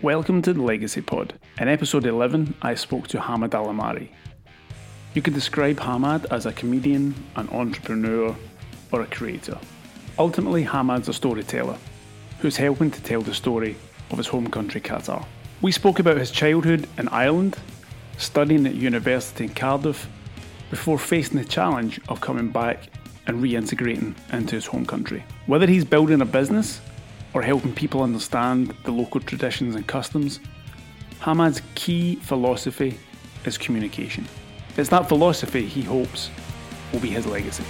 [0.00, 1.34] Welcome to the Legacy Pod.
[1.60, 4.12] In episode 11, I spoke to Hamad Al Amari.
[5.12, 8.36] You could describe Hamad as a comedian, an entrepreneur,
[8.92, 9.58] or a creator.
[10.16, 11.76] Ultimately, Hamad's a storyteller
[12.38, 13.74] who's helping to tell the story
[14.12, 15.26] of his home country, Qatar.
[15.62, 17.58] We spoke about his childhood in Ireland,
[18.18, 20.08] studying at university in Cardiff,
[20.70, 22.88] before facing the challenge of coming back
[23.26, 25.24] and reintegrating into his home country.
[25.46, 26.80] Whether he's building a business
[27.38, 30.40] or helping people understand the local traditions and customs,
[31.20, 32.98] Hamad's key philosophy
[33.44, 34.26] is communication.
[34.76, 36.30] It's that philosophy he hopes
[36.92, 37.62] will be his legacy.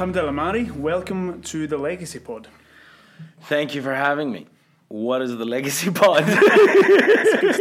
[0.00, 2.48] Al Amari, welcome to the Legacy Pod.
[3.42, 4.46] Thank you for having me.
[4.88, 6.24] What is the Legacy Pod?
[6.26, 7.58] it's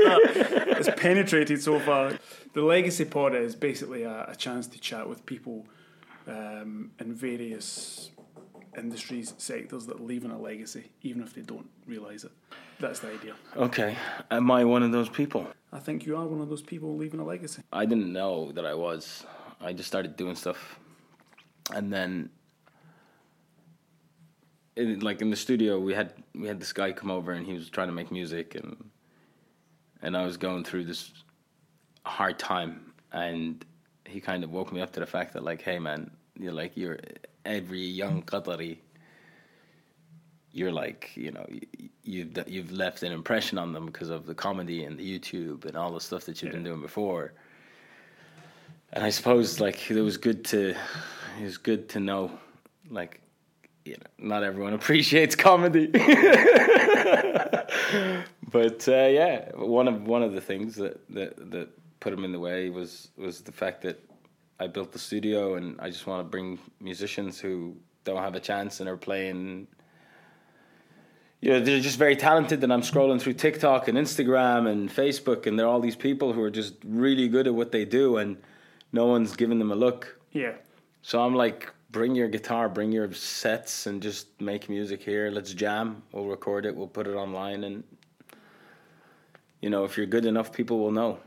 [0.88, 2.14] it's penetrated so far.
[2.54, 5.66] The Legacy Pod is basically a, a chance to chat with people
[6.28, 8.12] um, in various
[8.78, 12.32] industries, sectors that are leaving a legacy, even if they don't realise it.
[12.80, 13.36] That's the idea.
[13.56, 13.96] okay.
[14.30, 15.48] Am I one of those people?
[15.72, 17.64] I think you are one of those people leaving a legacy.
[17.72, 19.26] I didn't know that I was.
[19.62, 20.78] I just started doing stuff.
[21.74, 22.30] And then
[24.76, 27.54] in, like in the studio we had we had this guy come over and he
[27.54, 28.90] was trying to make music and
[30.02, 31.12] and I was going through this
[32.06, 33.66] hard time and
[34.06, 36.76] he kind of woke me up to the fact that like hey man you're like
[36.76, 37.00] you're
[37.46, 38.78] every young Qatari
[40.52, 44.36] you're like you know you, you've you've left an impression on them because of the
[44.36, 47.34] comedy and the YouTube and all the stuff that you've been doing before.
[48.94, 50.70] And I suppose like it was good to
[51.40, 52.32] it was good to know
[52.90, 53.20] like
[53.86, 55.88] you know not everyone appreciates comedy
[58.52, 61.70] but uh, yeah one of one of the things that, that that
[62.00, 64.00] put him in the way was was the fact that
[64.60, 68.40] I built the studio and I just want to bring musicians who don't have a
[68.40, 69.68] chance and are playing
[71.42, 75.46] you know, they're just very talented and I'm scrolling through TikTok and Instagram and Facebook
[75.46, 78.18] and there are all these people who are just really good at what they do
[78.18, 78.38] and
[78.92, 80.20] no one's giving them a look.
[80.32, 80.54] Yeah.
[81.02, 85.32] So I'm like, bring your guitar, bring your sets, and just make music here.
[85.32, 86.04] Let's jam.
[86.12, 86.76] We'll record it.
[86.76, 87.86] We'll put it online, and
[89.62, 91.20] you know, if you're good enough, people will know.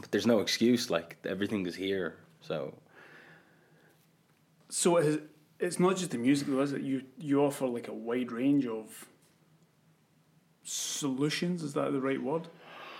[0.00, 0.88] But there's no excuse.
[0.88, 2.14] Like everything is here.
[2.40, 2.74] So
[4.68, 5.18] So it is,
[5.58, 6.82] it's not just the music, though, is it?
[6.82, 9.04] You you offer like a wide range of
[10.62, 11.64] solutions.
[11.64, 12.46] Is that the right word?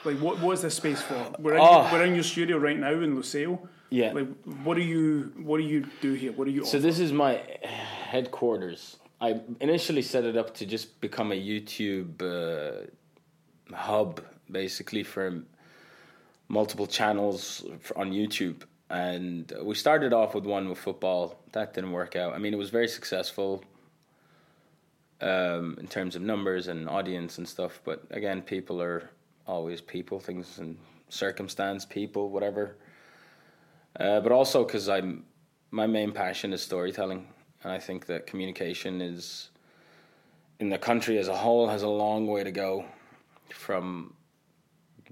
[0.04, 1.20] Like, what what is this space for?
[1.38, 1.88] We're in, Oh.
[1.92, 3.68] we're in your studio right now in Lusail.
[3.90, 4.12] Yeah.
[4.12, 4.28] Like,
[4.64, 6.32] what do you what do you do here?
[6.32, 6.64] What do you?
[6.64, 6.78] So offer?
[6.78, 8.96] this is my headquarters.
[9.20, 12.86] I initially set it up to just become a YouTube uh,
[13.74, 15.42] hub, basically for
[16.48, 17.64] multiple channels
[17.96, 18.62] on YouTube.
[18.90, 21.38] And we started off with one with football.
[21.52, 22.34] That didn't work out.
[22.34, 23.62] I mean, it was very successful
[25.20, 27.80] um, in terms of numbers and audience and stuff.
[27.84, 29.10] But again, people are
[29.46, 30.78] always people, things and
[31.08, 32.76] circumstance, people, whatever.
[33.96, 35.24] Uh, but also because I'm
[35.70, 37.26] my main passion is storytelling,
[37.62, 39.50] and I think that communication is
[40.60, 42.84] in the country as a whole has a long way to go
[43.50, 44.14] from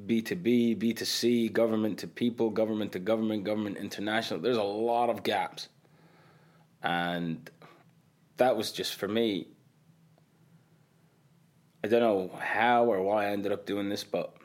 [0.04, 4.40] B to B, B to C, government to people, government to government, government international.
[4.40, 5.68] There's a lot of gaps,
[6.82, 7.50] and
[8.36, 9.48] that was just for me.
[11.82, 14.35] I don't know how or why I ended up doing this, but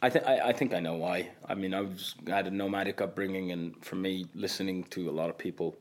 [0.00, 1.28] I think I think I know why.
[1.48, 5.12] I mean, I was I had a nomadic upbringing, and for me, listening to a
[5.12, 5.76] lot of people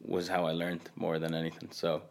[0.00, 1.68] was how I learned more than anything.
[1.70, 2.02] So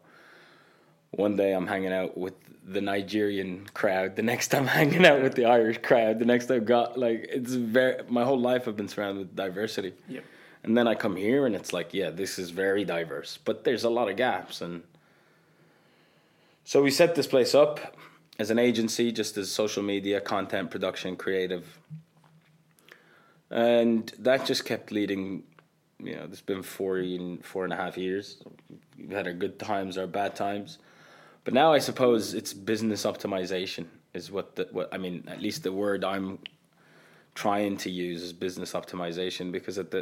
[1.10, 4.14] one day I'm hanging out with the Nigerian crowd.
[4.14, 6.20] The next I'm hanging out with the Irish crowd.
[6.20, 9.94] The next I've got like it's very my whole life I've been surrounded with diversity.
[10.08, 10.24] Yep.
[10.64, 13.82] And then I come here and it's like, yeah, this is very diverse, but there's
[13.82, 14.84] a lot of gaps and
[16.64, 17.96] so we set this place up
[18.42, 21.78] as an agency, just as social media, content production, creative.
[23.52, 25.44] And that just kept leading,
[26.00, 28.42] you know, it's been four, and four and a half years.
[28.98, 30.78] We've had our good times, our bad times.
[31.44, 35.62] But now I suppose it's business optimization is what the, what I mean, at least
[35.62, 36.40] the word I'm
[37.36, 40.00] trying to use is business optimization because at the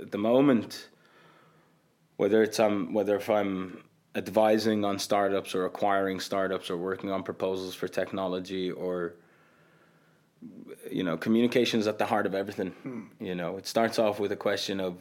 [0.00, 0.88] at the moment
[2.16, 7.22] whether it's um whether if I'm advising on startups or acquiring startups or working on
[7.22, 9.14] proposals for technology or
[10.90, 12.70] you know communication is at the heart of everything.
[12.82, 13.02] Hmm.
[13.20, 14.98] You know it starts off with a question of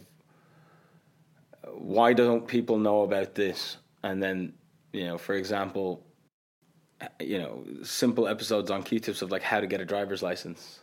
[1.67, 3.77] why don't people know about this?
[4.03, 4.53] And then
[4.93, 6.03] you know for example
[7.19, 10.79] you know, simple episodes on Q-tips of like how to get a driver's license.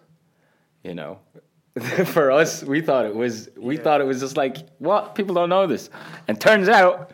[0.83, 1.19] You know,
[2.07, 3.83] for us, we thought it was we Yeah.
[3.83, 5.15] thought it was just like what?
[5.15, 5.91] People don't know this,
[6.27, 7.13] and turns out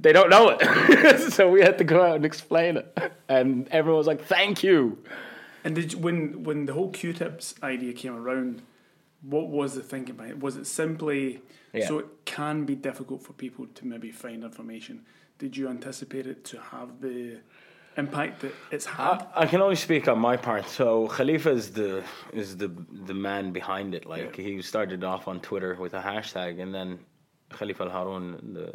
[0.00, 1.30] they don't know it.
[1.32, 4.98] so we had to go out and explain it, and everyone was like, "Thank you."
[5.64, 8.62] And did you, when when the whole Q-tips idea came around,
[9.22, 10.40] what was the thinking behind it?
[10.40, 11.40] Was it simply
[11.72, 11.86] Yeah.
[11.88, 15.04] so it can be difficult for people to maybe find information?
[15.38, 17.40] Did you anticipate it to have the
[17.96, 19.26] impact that it's had?
[19.34, 20.66] I, I can only speak on my part.
[20.68, 22.02] So Khalifa is the
[22.32, 22.68] is the
[23.08, 24.06] the man behind it.
[24.06, 24.44] Like Yeah.
[24.44, 26.98] he started off on Twitter with a hashtag, and then
[27.50, 28.72] Khalifa Al Haroun, the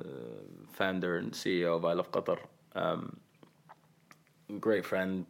[0.75, 2.39] founder and CEO of I Love Qatar,
[2.75, 3.17] um,
[4.59, 5.25] great friend,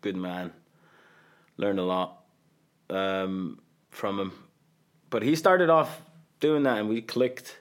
[0.00, 0.52] good man.
[1.56, 2.22] Learned a lot
[2.88, 3.58] um,
[3.90, 4.32] from him,
[5.10, 6.00] but he started off
[6.40, 7.58] doing that, and we clicked.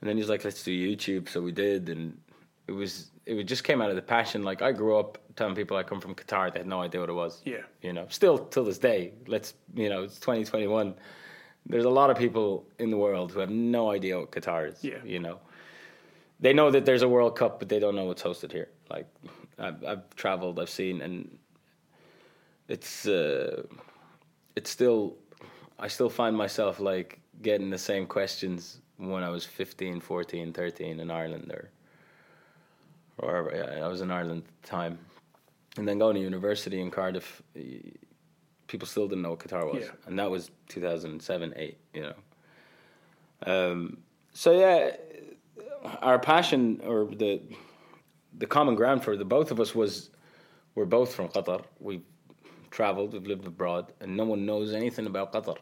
[0.00, 2.16] And then he's like, "Let's do YouTube," so we did, and
[2.68, 4.42] it was it just came out of the passion.
[4.42, 7.10] Like I grew up telling people I come from Qatar, they had no idea what
[7.10, 7.42] it was.
[7.44, 7.62] Yeah.
[7.82, 9.12] you know, still till this day.
[9.26, 10.94] Let's you know, it's twenty twenty one.
[11.66, 14.82] There's a lot of people in the world who have no idea what Qatar is.
[14.82, 15.02] Yeah.
[15.04, 15.38] you know,
[16.40, 18.68] they know that there's a World Cup, but they don't know what's hosted here.
[18.90, 19.06] Like
[19.58, 21.38] I've, I've traveled, I've seen, and
[22.68, 23.62] it's uh,
[24.56, 25.16] it's still
[25.78, 31.00] I still find myself like getting the same questions when I was 15, 14, 13
[31.00, 31.70] in Ireland or
[33.18, 33.52] or.
[33.54, 34.98] Yeah, I was in Ireland at the time,
[35.76, 37.42] and then going to university in Cardiff.
[38.66, 39.90] People still didn't know what Qatar was, Yeah.
[40.06, 41.78] and that was two thousand seven, eight.
[41.94, 42.14] You know.
[43.46, 43.98] Um,
[44.34, 44.96] so yeah,
[46.02, 47.40] our passion or the
[48.38, 50.10] the common ground for the both of us was
[50.74, 51.62] we're both from Qatar.
[51.80, 52.04] We've
[52.70, 55.56] traveled, we've lived abroad, and no one knows anything about Qatar.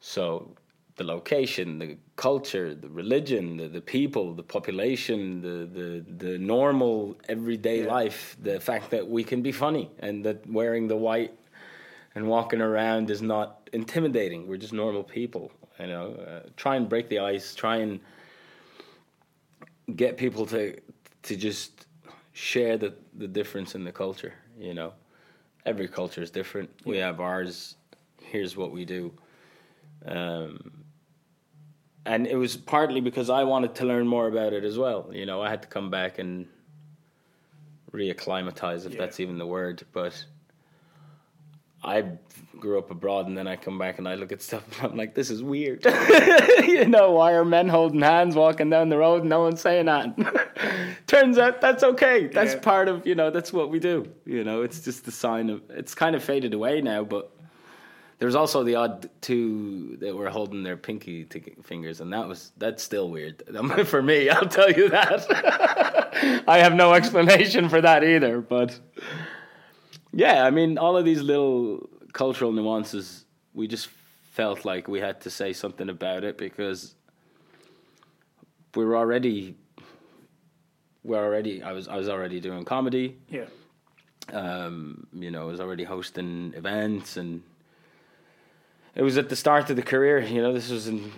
[0.00, 0.54] So
[0.96, 7.16] the location, the culture, the religion, the, the people, the population, the, the, the normal
[7.28, 7.92] everyday Yeah.
[7.92, 11.34] life, the fact that we can be funny and that wearing the white
[12.14, 14.46] and walking around is not intimidating.
[14.46, 16.12] We're just normal people, you know.
[16.14, 18.00] Uh, try and break the ice, try and
[19.94, 20.80] get people to
[21.22, 21.86] to just
[22.32, 24.92] share the the difference in the culture, you know.
[25.64, 26.70] Every culture is different.
[26.84, 27.76] We have ours.
[28.22, 29.12] Here's what we do.
[30.04, 30.84] Um,
[32.04, 35.10] and it was partly because I wanted to learn more about it as well.
[35.12, 36.46] You know, I had to come back and
[37.92, 38.98] reacclimatize, if Yeah.
[39.00, 39.84] that's even the word.
[39.92, 40.24] But
[41.84, 42.04] I
[42.58, 44.96] grew up abroad, and then I come back and I look at stuff, and I'm
[44.96, 45.84] like, this is weird.
[46.64, 49.86] you know, why are men holding hands walking down the road and no one's saying
[49.86, 50.96] that?
[51.06, 52.26] Turns out that's okay.
[52.26, 52.60] That's Yeah.
[52.60, 54.08] part of, you know, that's what we do.
[54.24, 57.30] You know, it's just the sign of, it's kind of faded away now, but
[58.18, 62.26] there was also the odd two that were holding their pinky t- fingers, and that
[62.26, 63.42] was that's still weird
[63.84, 64.30] for me.
[64.30, 66.42] I'll tell you that.
[66.48, 68.40] I have no explanation for that either.
[68.40, 68.80] But
[70.16, 73.88] yeah, I mean, all of these little cultural nuances, we just
[74.32, 76.94] felt like we had to say something about it because
[78.74, 79.54] we were already
[81.04, 83.46] we're already I was I was already doing comedy Yeah.
[84.32, 87.42] um, you know, I was already hosting events, and
[88.94, 90.18] it was at the start of the career.
[90.20, 91.12] You know, this was in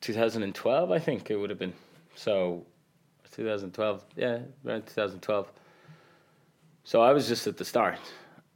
[0.00, 1.72] 2012, I think it would have been.
[2.16, 2.66] So,
[3.32, 5.50] 2012, yeah, around 2012.
[6.84, 7.98] So I was just at the start,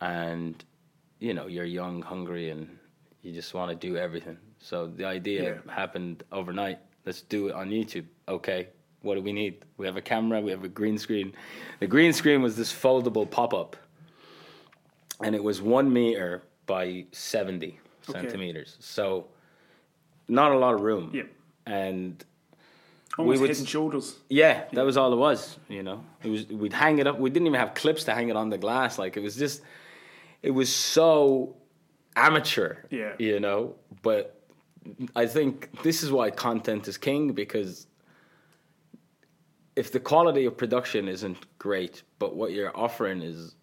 [0.01, 0.65] and
[1.21, 2.69] you know, you're young, hungry, and
[3.23, 4.39] you just want to do everything.
[4.61, 5.73] So the idea Yeah.
[5.73, 6.79] happened overnight.
[7.05, 8.05] Let's do it on YouTube.
[8.29, 8.69] Okay,
[9.03, 9.65] what do we need?
[9.79, 11.33] We have a camera, we have a green screen.
[11.81, 13.77] The green screen was this foldable pop up,
[15.21, 17.79] and it was one meter by 70
[18.09, 18.21] Okay.
[18.21, 18.77] centimeters.
[18.81, 19.27] So,
[20.29, 21.11] not a lot of room.
[21.13, 21.23] Yeah.
[21.67, 22.25] And
[23.19, 24.19] Almost would head and shoulders.
[24.29, 25.59] yeah, that was all it was.
[25.69, 27.19] You know, it was we'd hang it up.
[27.19, 28.99] We didn't even have clips to hang it on the glass.
[28.99, 29.63] Like it was just,
[30.43, 31.57] it was so
[32.17, 32.77] amateur.
[32.91, 33.13] Yeah.
[33.19, 34.41] You know, but
[35.15, 37.87] I think this is why content is king because
[39.77, 43.55] if the quality of production isn't great, but what you're offering is,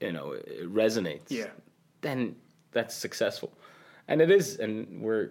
[0.00, 1.30] you know, it resonates.
[1.30, 1.46] Yeah.
[2.02, 2.36] Then
[2.72, 3.56] that's successful,
[4.08, 4.56] and it is.
[4.58, 5.30] And we're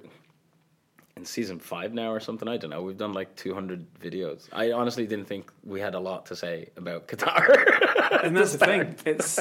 [1.15, 2.47] in season five now or something.
[2.47, 2.81] I don't know.
[2.81, 4.47] We've done like 200 videos.
[4.51, 7.92] I honestly didn't think we had a lot to say about Qatar.
[8.23, 8.95] And that's the thing.
[9.05, 9.39] It's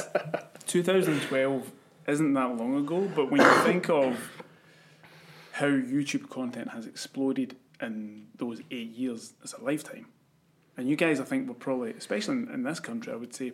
[0.67, 1.71] 2012
[2.07, 4.17] isn't that long ago, but when you think of
[5.51, 10.07] how YouTube content has exploded in those eight years, it's a lifetime.
[10.75, 13.53] And you guys, I think, were probably, especially in, in this country, I would say,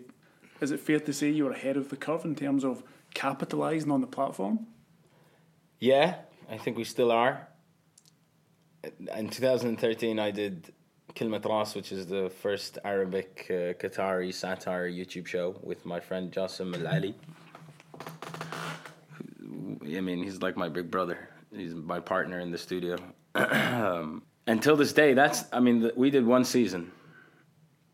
[0.62, 2.84] is it fair to say you were ahead of the curve in terms of
[3.14, 4.68] capitalising on the platform?
[5.80, 6.16] yeah,
[6.50, 7.48] I think we still are.
[9.16, 10.74] In 2013, I did
[11.20, 16.74] Kilmatras, which is the first Arabic uh, Qatari satire YouTube show with my friend Jassim
[16.80, 17.14] Al Ali.
[19.98, 21.30] I mean, he's like my big brother.
[21.54, 22.96] He's my partner in the studio.
[23.36, 26.90] um, until this day, that's, I mean, the, we did one season.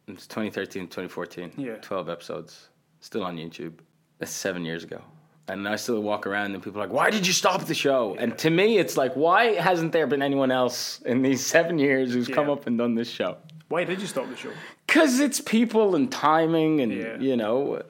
[0.07, 1.53] It's 2013, 2014.
[1.57, 1.77] Yeah.
[1.81, 2.69] 12 episodes.
[2.99, 3.79] Still on YouTube.
[4.19, 5.01] That's seven years ago.
[5.47, 8.15] And I still walk around and people are like, why did you stop the show?
[8.17, 12.13] And to me, it's like, why hasn't there been anyone else in these seven years
[12.13, 13.37] who's come up and done this show?
[13.67, 14.51] Why did you stop the show?
[14.87, 17.17] Because it's people and timing, and Yeah.
[17.19, 17.81] you know,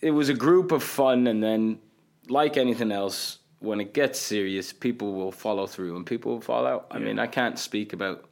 [0.00, 1.78] it was a group of fun, and then,
[2.28, 6.66] like anything else, when it gets serious, people will follow through and people will fall
[6.66, 6.86] out.
[6.90, 8.28] I mean, I can't speak about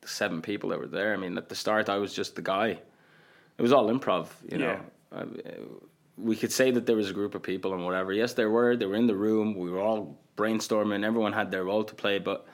[0.00, 1.12] the seven people that were there.
[1.12, 2.68] I mean, at the start, I was just the guy.
[3.58, 4.78] It was all improv, you know.
[5.12, 5.24] I,
[6.18, 8.12] we could say that there was a group of people and whatever.
[8.12, 8.76] Yes, there were.
[8.76, 9.54] They were in the room.
[9.54, 11.04] We were all brainstorming.
[11.04, 12.46] Everyone had their role to play, but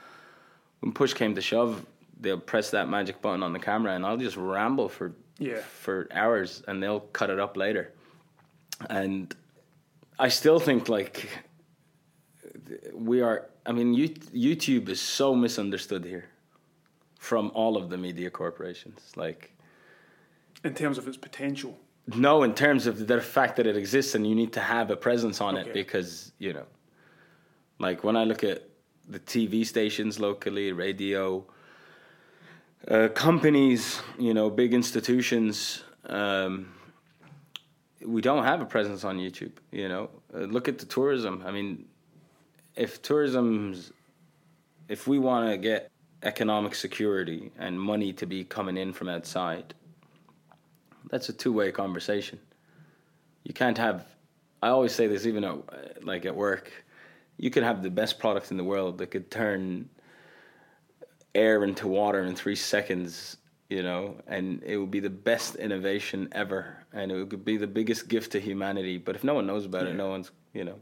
[0.81, 1.85] when push came to shove,
[2.21, 5.61] they'll press that magic button on the camera, and I'll just ramble for Yeah.
[5.61, 7.93] for hours, and they'll cut it up later.
[8.91, 9.35] And
[10.19, 11.29] I still think like
[12.93, 13.47] we are.
[13.67, 16.27] I mean, YouTube is so misunderstood here
[17.19, 19.13] from all of the media corporations.
[19.17, 19.53] Like,
[20.63, 21.79] In terms of its potential.
[22.07, 24.97] No, in terms of the fact that it exists and you need to have a
[24.97, 25.71] presence on Okay.
[25.71, 26.67] it because you know,
[27.79, 28.63] like when I look at
[29.09, 31.45] the TV stations locally, radio,
[32.89, 36.73] uh, companies, you know, big institutions, um,
[38.05, 39.53] we don't have a presence on YouTube.
[39.73, 41.43] You know, uh, look at the tourism.
[41.47, 41.87] I mean,
[42.77, 43.93] if tourism's,
[44.89, 45.91] if we want to get
[46.23, 49.75] economic security and money to be coming in from outside,
[51.15, 52.41] that's a two-way conversation.
[53.45, 54.05] You can't have.
[54.61, 56.73] I always say this, even at, like at work,
[57.37, 59.89] you could have the best product in the world that could turn
[61.33, 63.37] air into water in three seconds,
[63.71, 67.69] you know, and it would be the best innovation ever, and it would be the
[67.69, 68.99] biggest gift to humanity.
[68.99, 70.81] But if no one knows about it, no one's, you know.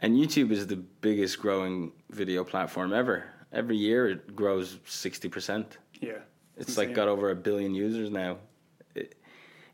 [0.00, 3.24] And YouTube is the biggest growing video platform ever.
[3.50, 5.78] Every year it grows sixty percent.
[6.02, 6.18] Yeah.
[6.58, 8.36] It's like got over a billion users now.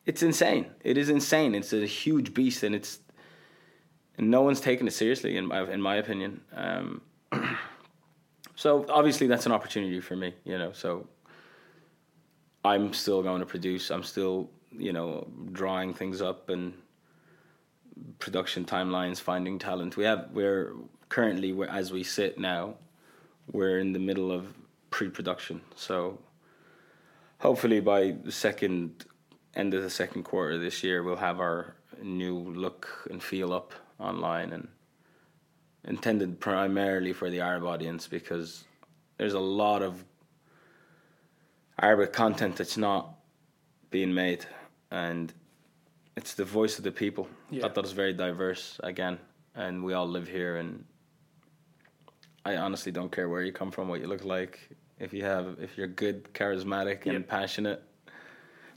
[0.08, 0.66] It, it's insane.
[0.82, 1.54] It is insane.
[1.54, 3.00] It's a huge beast, and it's
[4.16, 6.40] and no one's taking it seriously, in my in my opinion.
[6.54, 7.02] Um,
[8.56, 10.72] so obviously that's an opportunity for me, you know.
[10.72, 11.06] So
[12.64, 13.90] I'm still going to produce.
[13.90, 16.72] I'm still, you know, drawing things up and
[18.18, 19.96] production timelines, finding talent.
[19.96, 20.72] We have we're
[21.08, 22.74] currently we're, as we sit now,
[23.52, 24.54] we're in the middle of
[24.90, 25.60] pre-production.
[25.76, 26.18] So
[27.38, 29.04] hopefully by the second
[29.58, 33.72] end of the second quarter this year, we'll have our new look and feel up
[33.98, 34.68] online and
[35.84, 38.64] intended primarily for the Arab audience because
[39.16, 40.04] there's a lot of
[41.80, 43.16] Arabic content that's not
[43.90, 44.46] being made
[44.90, 45.32] and
[46.16, 47.28] it's the voice of the people.
[47.50, 47.66] Yeah.
[47.66, 49.18] I thought it's very diverse again
[49.54, 50.84] and we all live here and
[52.44, 54.60] I honestly don't care where you come from, what you look like.
[55.00, 57.82] If you have if you're good, charismatic and passionate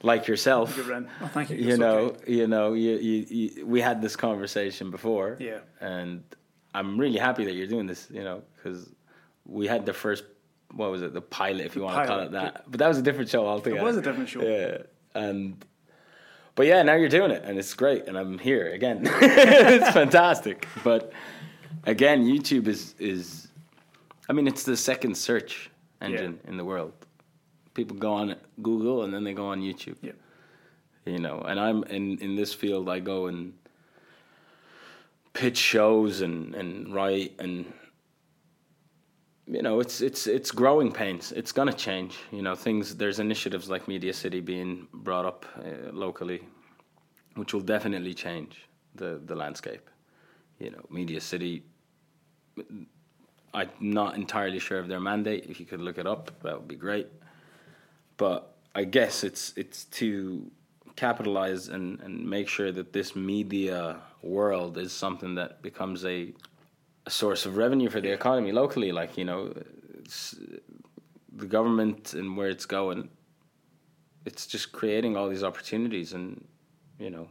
[0.03, 1.09] like yourself, Good run.
[1.21, 1.57] Oh, thank you.
[1.57, 2.33] you know, okay.
[2.33, 5.59] you know, you, you, you, we had this conversation before, Yeah.
[5.79, 6.23] and
[6.73, 8.89] I'm really happy that you're doing this, you know, because
[9.45, 10.23] we had the first,
[10.73, 12.97] what was it, the pilot, if you want to call it that, but that was
[12.97, 13.79] a different show altogether.
[13.81, 14.41] It was a different show.
[14.41, 14.77] yeah,
[15.13, 15.63] and
[16.55, 19.01] but yeah, now you're doing it, and it's great, and I'm here again.
[19.05, 21.11] it's fantastic, but
[21.85, 23.47] again, YouTube is is,
[24.29, 25.69] I mean, it's the second search
[26.01, 26.93] engine in the world.
[27.73, 29.97] People go on Google and then they go on YouTube.
[30.01, 30.11] Yeah.
[31.05, 33.53] you know and i'm in in this field i go and
[35.33, 37.65] pitch shows and and write and
[39.47, 41.31] you know it's it's it's growing pains.
[41.31, 42.17] It's going to change.
[42.31, 46.41] You know things there's initiatives like media city being brought up uh, locally
[47.35, 49.89] which will definitely change the the landscape.
[50.59, 51.63] You know media city
[53.53, 55.45] i'm not entirely sure of their mandate.
[55.49, 57.07] If you could look it up that would be great
[58.21, 60.51] but I guess it's it's to
[60.95, 66.31] capitalize and, and make sure that this media world is something that becomes a,
[67.07, 68.91] a source of revenue for the economy locally.
[68.91, 69.51] Like you know,
[69.99, 70.35] it's,
[71.35, 73.09] the government and where it's going,
[74.27, 76.45] it's just creating all these opportunities, and
[76.99, 77.27] you know,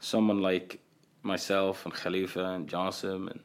[0.00, 0.80] someone like
[1.22, 3.40] myself and Khalifa and Johnson and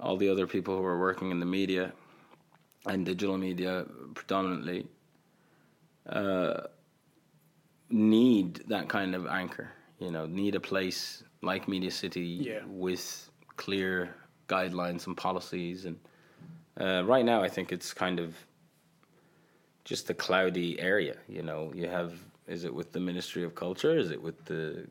[0.00, 1.92] all the other people who are working in the media
[2.86, 4.88] and digital media predominantly
[6.10, 6.66] uh,
[7.88, 9.68] need that kind of anchor.
[9.98, 12.60] You know, need a place like Media City Yeah.
[12.66, 14.14] with clear
[14.48, 15.84] guidelines and policies.
[15.84, 15.98] And
[16.80, 18.34] uh, right now, I think it's kind of
[19.84, 21.16] just a cloudy area.
[21.28, 22.14] You know, you have
[22.46, 23.96] is it with the Ministry of Culture?
[23.96, 24.86] Is it with the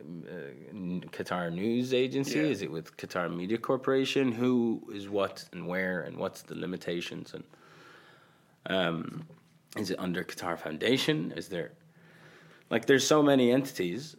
[0.00, 2.38] um, uh, Qatar News Agency?
[2.38, 2.44] Yeah.
[2.46, 4.30] Is it with Qatar Media Corporation?
[4.32, 7.44] Who is what and where and what's the limitations and
[8.66, 9.26] um,
[9.76, 11.32] is it under Qatar Foundation?
[11.36, 11.72] Is there
[12.70, 14.16] like there's so many entities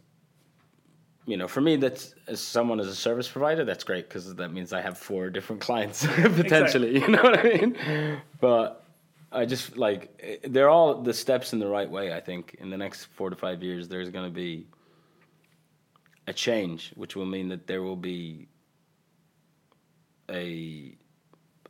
[1.26, 4.52] you know, for me, that's as someone as a service provider, that's great because that
[4.52, 7.00] means I have four different clients potentially.
[7.00, 8.22] You know what I mean?
[8.42, 8.84] But
[9.32, 12.14] I just like they're all the steps in the right way.
[12.14, 14.68] I think in the next four to five years, there's going to be
[16.28, 18.48] a change, which will mean that there will be
[20.30, 20.96] a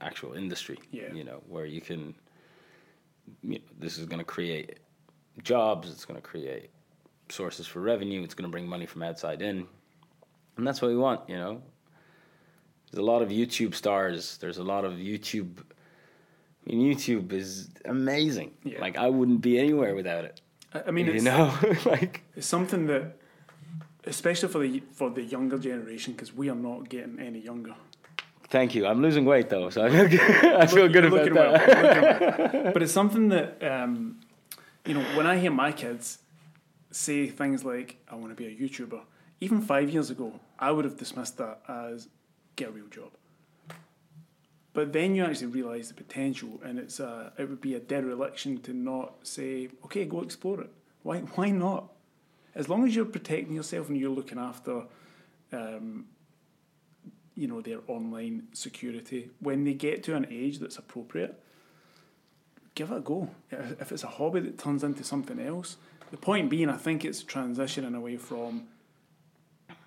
[0.02, 0.80] actual industry.
[0.92, 1.14] Yeah.
[1.14, 2.16] You know, where you can.
[3.42, 4.80] You know, this is going to create
[5.44, 5.90] jobs.
[5.90, 6.70] It's going to create
[7.30, 8.24] sources for revenue.
[8.24, 9.68] It's going to bring money from outside in,
[10.58, 11.30] and that's what we want.
[11.30, 11.62] You know,
[12.92, 14.38] there's a lot of YouTube stars.
[14.38, 15.64] There's a lot of YouTube.
[16.68, 18.52] I mean, YouTube is amazing.
[18.64, 18.80] Yeah.
[18.80, 20.42] Like I wouldn't be anywhere without it.
[20.74, 21.54] I mean, you it's, know,
[21.86, 23.18] like it's something that,
[24.06, 27.76] especially for the for the younger generation, because we are not getting any younger.
[28.54, 28.86] Thank you.
[28.86, 31.68] I'm losing weight though, so I feel good, I feel good about that.
[31.68, 32.72] well, well.
[32.74, 34.22] But it's something that um,
[34.86, 36.20] you know when I hear my kids
[36.92, 39.02] say things like, "I want to be a YouTuber,"
[39.42, 42.08] even five years ago, I would have dismissed that as
[42.56, 43.12] get a real job.
[44.74, 48.62] But then you actually realise the potential, and it's a, it would be a dereliction
[48.62, 51.18] to not say, "Okay, go explore it." Why?
[51.38, 51.90] Why not?
[52.56, 54.84] As long as you're protecting yourself and you're looking after,
[55.52, 56.06] um,
[57.36, 59.30] you know, their online security.
[59.40, 61.42] When they get to an age that's appropriate,
[62.76, 63.30] give it a go.
[63.52, 65.78] If it's a hobby that turns into something else,
[66.12, 68.68] the point being, I think it's transitioning away from.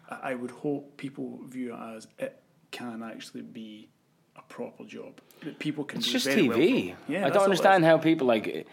[0.09, 3.89] I would hope people view it as it can actually be
[4.37, 5.99] a proper job that people can.
[5.99, 6.95] It's do just very well TV.
[6.95, 7.15] from.
[7.15, 8.67] Yeah, I don't understand how people like.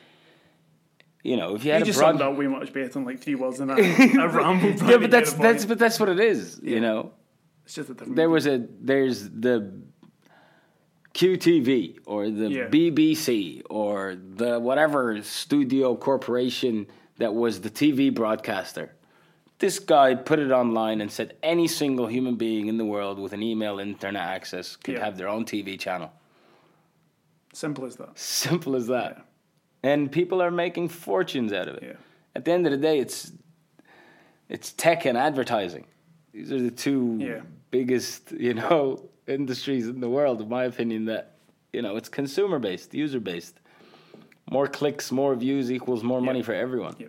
[1.23, 3.05] You know, if you You had just a broad, summed up way much better in
[3.05, 3.79] like three words than that.
[4.19, 4.81] I rambled.
[4.81, 6.59] yeah, but that's that's but that's what it is.
[6.61, 6.75] Yeah.
[6.75, 7.11] You know,
[7.65, 8.15] It's just different.
[8.15, 9.71] there was a there's the
[11.13, 12.67] QTV or the Yeah.
[12.69, 18.95] BBC or the whatever studio corporation that was the TV broadcaster.
[19.59, 23.31] This guy put it online and said any single human being in the world with
[23.33, 25.05] an email internet access could Yeah.
[25.05, 26.11] have their own TV channel.
[27.55, 28.17] simple as that.
[28.17, 29.27] Simple as that.
[29.83, 31.83] And people are making fortunes out of it.
[31.83, 31.97] Yeah.
[32.35, 33.31] At the end of the day, it's
[34.49, 35.85] it's tech and advertising.
[36.33, 37.41] These are the two Yeah.
[37.71, 41.05] biggest, you know, industries in the world, in my opinion.
[41.05, 41.35] That
[41.71, 43.59] you know, it's consumer based, user based.
[44.49, 46.95] More clicks, more views equals more money for everyone.
[46.99, 47.07] Yeah.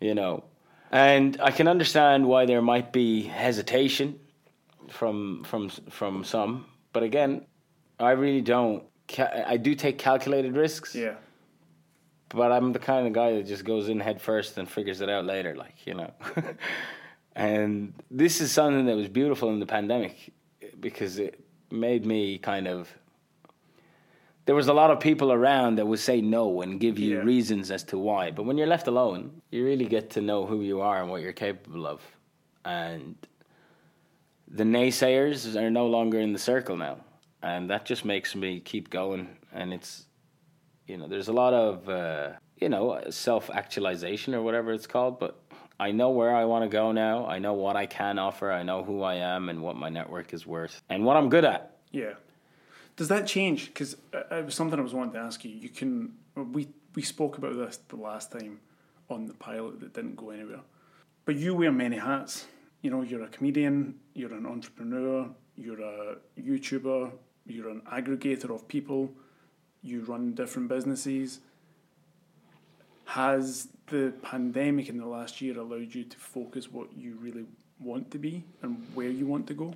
[0.00, 0.44] You know,
[0.90, 4.18] and I can understand why there might be hesitation
[4.88, 7.46] from from from some, but again,
[8.00, 8.82] I really don't.
[9.08, 11.14] Ca- I do take calculated risks Yeah.
[12.28, 15.08] but I'm the kind of guy that just goes in head first and figures it
[15.08, 16.10] out later, like you know.
[17.38, 20.32] and this is something that was beautiful in the pandemic
[20.80, 22.88] because it made me kind of.
[24.46, 27.22] There was a lot of people around that would say no and give you Yeah.
[27.22, 30.62] reasons as to why, but when you're left alone, you really get to know who
[30.62, 32.00] you are and what you're capable of,
[32.64, 33.14] and
[34.46, 36.96] the naysayers are no longer in the circle now,
[37.42, 39.28] and that just makes me keep going.
[39.52, 40.06] And it's
[40.88, 45.20] you know, there's a lot of, uh, you know, self actualization or whatever it's called,
[45.20, 45.38] but
[45.80, 47.26] I know where I want to go now.
[47.26, 48.50] I know what I can offer.
[48.50, 51.44] I know who I am and what my network is worth and what I'm good
[51.44, 51.76] at.
[51.92, 52.14] Yeah.
[52.96, 53.68] Does that change?
[53.68, 55.52] Because uh, it was something I was wanting to ask you.
[55.52, 58.58] You can we we spoke about this the last time
[59.08, 60.60] on the pilot that didn't go anywhere.
[61.24, 62.46] But you wear many hats.
[62.82, 67.10] You know, you're a comedian, you're an entrepreneur, you're a YouTuber,
[67.46, 69.12] you're an aggregator of people,
[69.82, 71.40] you run different businesses.
[73.08, 77.46] Has the pandemic in the last year allowed you to focus what you really
[77.80, 79.72] want to be and where you want to go?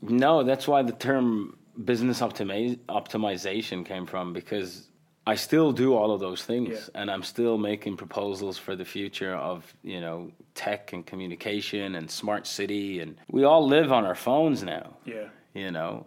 [0.00, 4.88] No, that's why the term business optimi- optimization came from because
[5.26, 7.00] I still do all of those things Yeah.
[7.02, 12.10] and I'm still making proposals for the future of, you know, tech and communication and
[12.10, 14.96] smart city and we all live on our phones now.
[15.04, 15.28] Yeah.
[15.52, 16.06] you know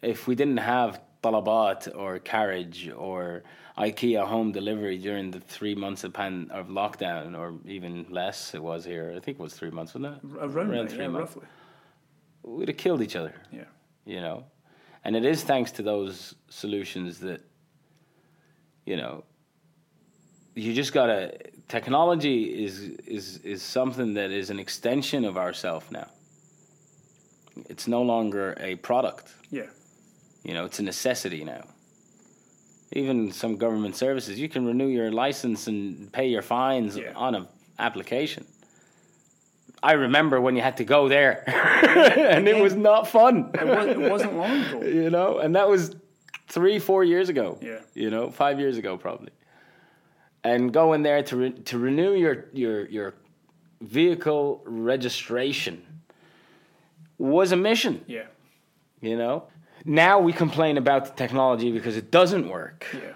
[0.00, 3.42] if we didn't have talabat or carriage or
[3.78, 8.62] ikea home delivery during the three months of pan of lockdown or even less it
[8.62, 11.34] was here i think it was three months wasn't it Around, Around three yeah, months.
[11.36, 11.48] roughly.
[12.42, 13.64] we'd have killed each other Yeah.
[14.04, 14.44] you know
[15.04, 17.40] and it is thanks to those solutions that
[18.84, 19.24] you know
[20.54, 21.32] you just gotta
[21.68, 26.08] technology is is is something that is an extension of ourself now
[27.70, 29.66] it's no longer a product Yeah.
[30.44, 31.62] You know, it's a necessity now.
[32.92, 37.12] Even some government services, you can renew your license and pay your fines Yeah.
[37.14, 38.46] on an application.
[39.82, 43.50] I remember when you had to go there, and it was not fun.
[43.54, 44.82] It, was, it wasn't long ago.
[44.86, 45.96] you know, and that was
[46.48, 47.58] three, four years ago.
[47.60, 47.80] Yeah.
[47.94, 49.30] you know, five years ago probably.
[50.44, 53.14] And going there to re- to renew your your your
[53.80, 55.82] vehicle registration
[57.18, 58.04] was a mission.
[58.06, 58.26] Yeah,
[59.00, 59.44] You know,
[59.84, 62.86] now we complain about the technology because it doesn't work.
[62.94, 63.12] yeah,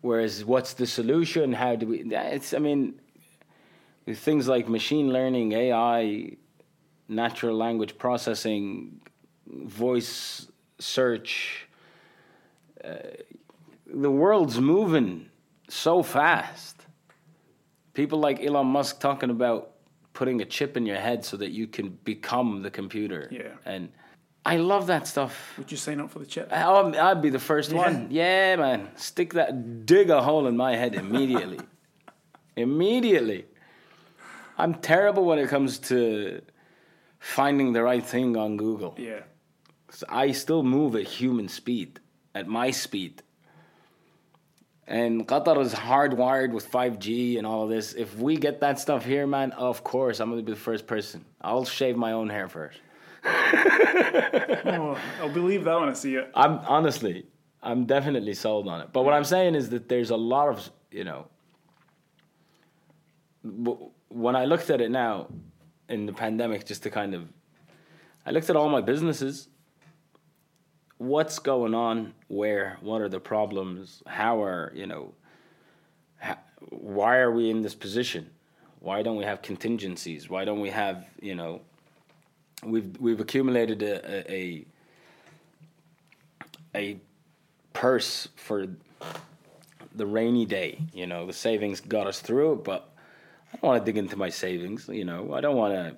[0.00, 1.52] Whereas, what's the solution?
[1.52, 1.98] How do we?
[2.00, 2.94] It's I mean,
[4.12, 6.36] things like machine learning, AI,
[7.08, 9.00] natural language processing,
[9.46, 11.68] voice search.
[12.82, 12.94] Uh,
[13.86, 15.28] the world's moving
[15.68, 16.76] so fast.
[17.94, 19.72] People like Elon Musk talking about
[20.14, 23.28] putting a chip in your head so that you can become the computer.
[23.30, 23.52] Yeah.
[23.64, 23.90] And
[24.44, 25.54] I love that stuff.
[25.56, 26.48] Would you sign up for the chip?
[26.52, 27.78] I'll, oh, I'd be the first Yeah.
[27.78, 28.08] one.
[28.10, 28.88] Yeah, man.
[28.96, 31.60] Stick that, dig a hole in my head immediately.
[32.56, 33.46] immediately.
[34.58, 36.42] I'm terrible when it comes to
[37.18, 38.94] finding the right thing on Google.
[38.98, 39.20] Yeah,
[40.08, 42.00] I still move at human speed,
[42.34, 43.22] at my speed.
[44.86, 47.94] And Qatar is hardwired with 5G and all of this.
[47.94, 50.86] If we get that stuff here, man, of course, I'm going to be the first
[50.86, 51.24] person.
[51.40, 52.78] I'll shave my own hair first.
[53.24, 56.30] Oh, I'll believe that when I see it.
[56.34, 57.26] I'm honestly,
[57.62, 58.92] I'm definitely sold on it.
[58.92, 61.26] But what I'm saying is that there's a lot of, you know,
[64.08, 65.28] when I looked at it now
[65.88, 67.28] in the pandemic, just to kind of,
[68.24, 69.48] I looked at all my businesses.
[70.98, 72.14] What's going on?
[72.28, 72.78] Where?
[72.80, 74.02] What are the problems?
[74.06, 75.14] How are, you know,
[76.18, 76.38] how,
[76.70, 78.30] why are we in this position?
[78.78, 80.30] Why don't we have contingencies?
[80.30, 81.62] Why don't we have, you know,
[82.64, 84.64] we've we've accumulated a, a,
[86.74, 86.96] a
[87.72, 88.66] purse for
[89.94, 90.78] the rainy day.
[90.92, 92.88] You know, the savings got us through it, but
[93.52, 94.88] I don't want to dig into my savings.
[94.88, 95.96] You know, I don't want to.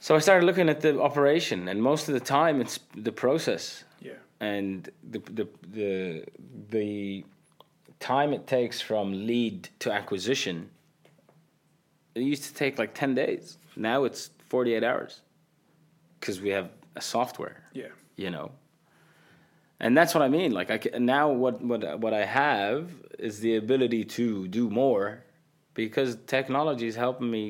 [0.00, 3.84] So I started looking at the operation, and most of the time it's the process
[4.00, 6.24] Yeah, and the the the
[6.70, 7.24] the
[8.00, 10.68] time it takes from lead to acquisition.
[12.14, 13.56] It used to take like ten days.
[13.76, 15.12] Now it's forty eight hours,
[16.20, 17.58] because we have a software.
[17.72, 17.92] Yeah,
[18.24, 18.52] you know?
[19.80, 20.50] And that's what i mean.
[20.52, 22.80] Like i can, now what what what i have
[23.18, 24.26] is the ability to
[24.58, 25.06] do more
[25.82, 27.44] because technology is helping me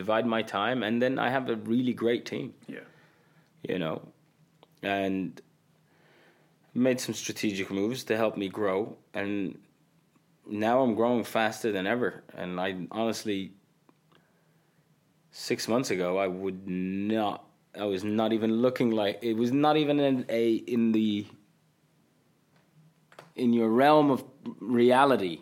[0.00, 2.46] divide my time and then i have a really great team.
[2.76, 2.86] Yeah,
[3.70, 3.96] you know?
[4.82, 5.40] And
[6.74, 8.78] made some strategic moves to help me grow
[9.14, 9.34] and
[10.64, 12.10] now i'm growing faster than ever.
[12.40, 13.40] And i honestly
[15.38, 17.44] six months ago i would not
[17.78, 21.26] i was not even looking like it was not even in a in the
[23.34, 24.24] in your realm of
[24.60, 25.40] reality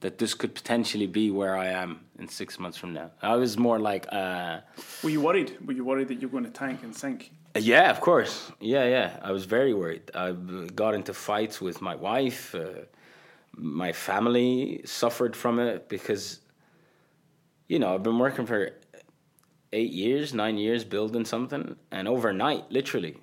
[0.00, 3.56] that this could potentially be where i am in six months from now i was
[3.56, 4.60] more like uh
[5.02, 5.56] Were you worried?
[5.64, 7.32] Were you worried that you're going to tank and sink?
[7.56, 8.34] yeah, of course.
[8.60, 9.08] Yeah, yeah.
[9.22, 10.10] I was very worried.
[10.14, 10.32] I
[10.82, 12.40] got into fights with my wife.
[12.54, 12.62] Uh,
[13.56, 16.24] my family suffered from it because,
[17.68, 18.60] you know, I've been working for
[19.74, 23.16] eight years, nine years building something, and overnight, literally,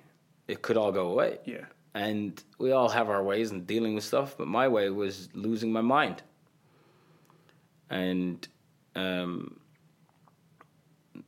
[0.46, 1.38] it could all go away.
[1.46, 5.28] Yeah, And we all have our ways in dealing with stuff, but my way was
[5.34, 6.22] losing my mind.
[7.90, 8.46] And
[8.94, 9.58] um,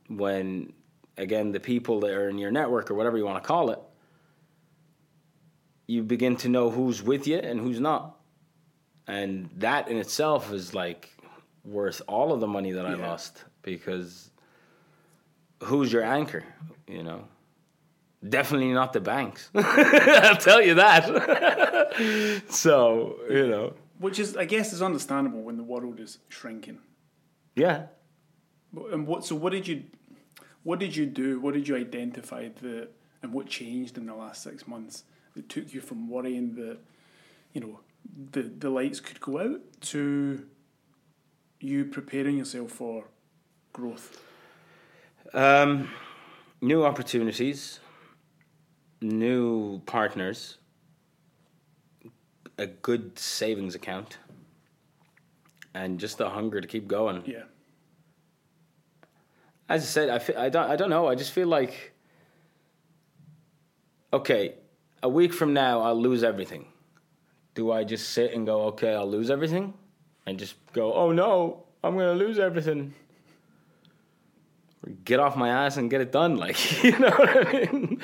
[0.07, 0.73] when,
[1.17, 3.79] again, the people that are in your network or whatever you want to call it,
[5.87, 8.15] you begin to know who's with you and who's not.
[9.07, 11.11] And that in itself is like
[11.63, 13.07] worth all of the money that I Yeah.
[13.07, 14.31] lost because
[15.65, 16.43] who's your anchor,
[16.87, 17.27] you know?
[18.27, 19.49] Definitely not the banks.
[19.55, 21.03] I'll tell you that.
[22.49, 26.79] so, you know, which is, I guess, is understandable when the world is shrinking.
[27.55, 27.87] yeah.
[28.91, 29.23] And what?
[29.23, 29.83] So what did you,
[30.63, 31.39] what did you do?
[31.39, 32.89] What did you identify that,
[33.21, 35.03] and what changed in the last six months
[35.35, 36.77] that took you from worrying that,
[37.53, 37.79] you know,
[38.31, 40.45] the the lights could go out to
[41.61, 43.05] you preparing yourself for
[43.71, 44.19] growth?
[45.33, 45.89] Um,
[46.61, 47.79] new opportunities,
[49.01, 50.57] new partners,
[52.57, 54.17] a good savings account,
[55.73, 57.23] and just the hunger to keep going.
[57.25, 57.43] Yeah,
[59.67, 61.07] As I said, I, fe- I don't I don't know.
[61.07, 61.91] I just feel like
[64.13, 64.55] okay,
[65.03, 66.67] a week from now I'll lose everything.
[67.55, 69.73] Do I just sit and go, okay, I'll lose everything,
[70.25, 72.93] and just go, oh no, I'm gonna lose everything?
[75.03, 78.01] Get off my ass and get it done, like you know what I mean?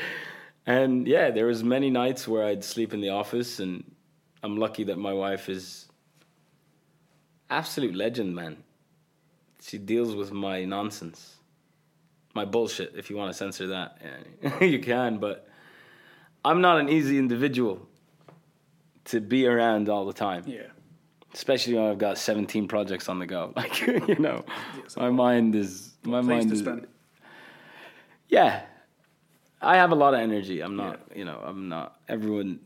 [0.66, 3.84] And yeah, there was many nights where I'd sleep in the office and
[4.44, 5.88] I'm lucky that my wife is
[7.50, 8.64] absolute legend, man.
[9.62, 11.36] She deals with my nonsense,
[12.34, 12.94] my bullshit.
[12.96, 14.02] If you want to censor that,
[14.42, 15.20] yeah, you can.
[15.20, 15.48] But
[16.44, 17.88] I'm not an easy individual
[19.06, 20.44] to be around all the time.
[20.48, 20.68] Yeah.
[21.34, 23.54] Especially when I've got 17 projects on the go.
[23.56, 24.44] Like you know,
[24.98, 26.88] my mind is my Place mind to is spend.
[28.30, 28.62] yeah.
[29.62, 30.62] I have a lot of energy.
[30.62, 32.60] I'm not, you know, I'm not everyone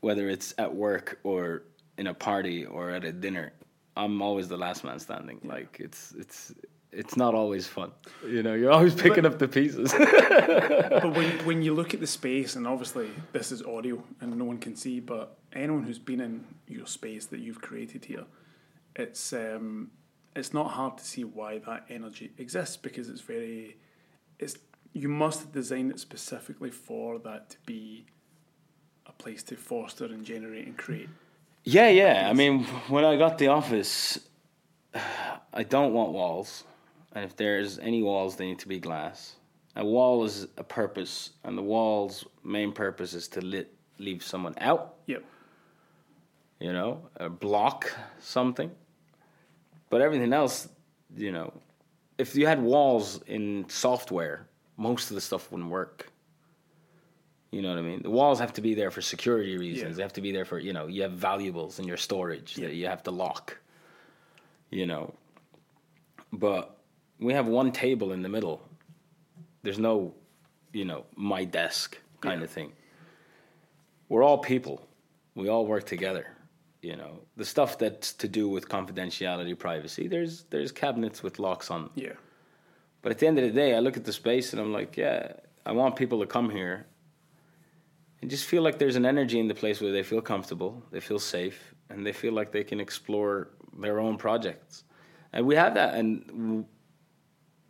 [0.00, 1.62] whether it's at work or
[1.96, 3.52] in a party or at a dinner.
[3.96, 5.40] I'm always the last man standing.
[5.44, 6.52] Like it's it's
[6.90, 7.92] it's not always fun.
[8.26, 9.92] You know, you're always picking up the pieces.
[9.98, 14.44] but when when you look at the space, and obviously this is audio and no
[14.44, 18.24] one can see, but anyone who's been in your space that you've created here,
[18.96, 19.90] it's um,
[20.34, 23.76] it's not hard to see why that energy exists because it's very,
[24.38, 24.56] it's
[24.92, 28.06] you must have designed it specifically for that to be
[29.06, 31.08] a place to foster and generate and create.
[31.64, 32.28] yeah, yeah.
[32.28, 34.18] I mean, when I got the office,
[35.52, 36.64] I don't want walls.
[37.14, 39.36] And if there's any walls, they need to be glass.
[39.76, 44.54] A wall is a purpose, and the wall's main purpose is to lit, leave someone
[44.58, 45.24] out Yep.
[46.60, 47.90] you know, or block
[48.20, 48.70] something.
[49.92, 50.70] But everything else,
[51.14, 51.52] you know,
[52.16, 56.10] if you had walls in software, most of the stuff wouldn't work.
[57.50, 58.00] You know what I mean?
[58.02, 59.90] The walls have to be there for security reasons.
[59.90, 59.96] Yeah.
[59.96, 62.72] They have to be there for, you know, you have valuables in your storage that
[62.72, 63.58] you have to lock.
[64.70, 65.12] You know.
[66.32, 66.74] But
[67.20, 68.66] we have one table in the middle.
[69.62, 70.14] There's no,
[70.72, 72.44] you know, my desk kind Yeah.
[72.44, 72.72] of thing.
[74.08, 74.88] We're all people.
[75.34, 76.31] We all work together.
[76.82, 80.08] You know, the stuff that's to do with confidentiality, privacy.
[80.08, 81.90] There's there's cabinets with locks on.
[81.94, 82.14] Yeah.
[83.02, 84.96] But at the end of the day, I look at the space and I'm like,
[84.96, 85.32] yeah,
[85.64, 86.86] I want people to come here
[88.20, 91.00] and just feel like there's an energy in the place where they feel comfortable, they
[91.00, 94.84] feel safe, and they feel like they can explore their own projects.
[95.32, 95.94] And we have that.
[95.94, 96.64] And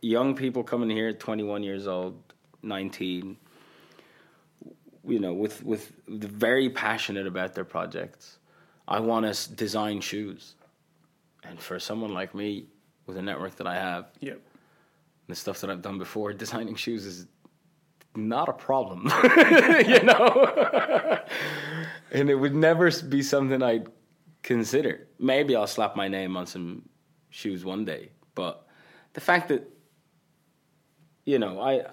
[0.01, 2.21] young people coming here 21 years old,
[2.61, 3.37] 19,
[5.07, 8.37] you know, with, with very passionate about their projects.
[8.87, 10.55] I want to design shoes.
[11.43, 12.67] And for someone like me,
[13.05, 14.39] with the network that I have, Yep.
[15.27, 17.27] the stuff that I've done before, designing shoes is
[18.15, 19.03] not a problem,
[19.87, 21.19] you know.
[22.11, 23.87] and it would never be something I'd
[24.43, 25.07] consider.
[25.19, 26.87] Maybe I'll slap my name on some
[27.29, 28.67] shoes one day, but
[29.13, 29.67] the fact that
[31.25, 31.85] you know I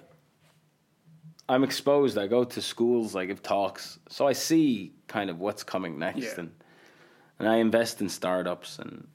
[1.49, 2.17] I'm exposed.
[2.17, 6.19] I go to schools, I give talks, so I see kind of what's coming next,
[6.23, 6.33] Yeah.
[6.41, 6.51] and
[7.41, 9.07] and I invest in startups and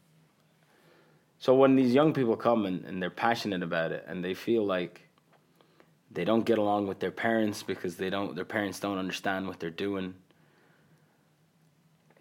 [1.38, 4.64] so when these young people come and, and they're passionate about it and they feel
[4.64, 5.02] like
[6.10, 9.60] they don't get along with their parents because they don't their parents don't understand what
[9.60, 10.14] they're doing.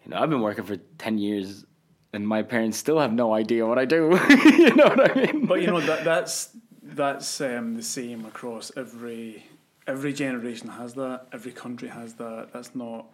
[0.04, 1.64] You know, I've been working for ten years
[2.12, 4.18] and my parents still have no idea what I do.
[4.30, 5.46] you know what I mean?
[5.46, 6.50] But you know that that's
[6.82, 9.44] that's um, the same across every
[9.86, 11.26] every generation has that.
[11.32, 12.50] Every country has that.
[12.52, 13.06] That's not.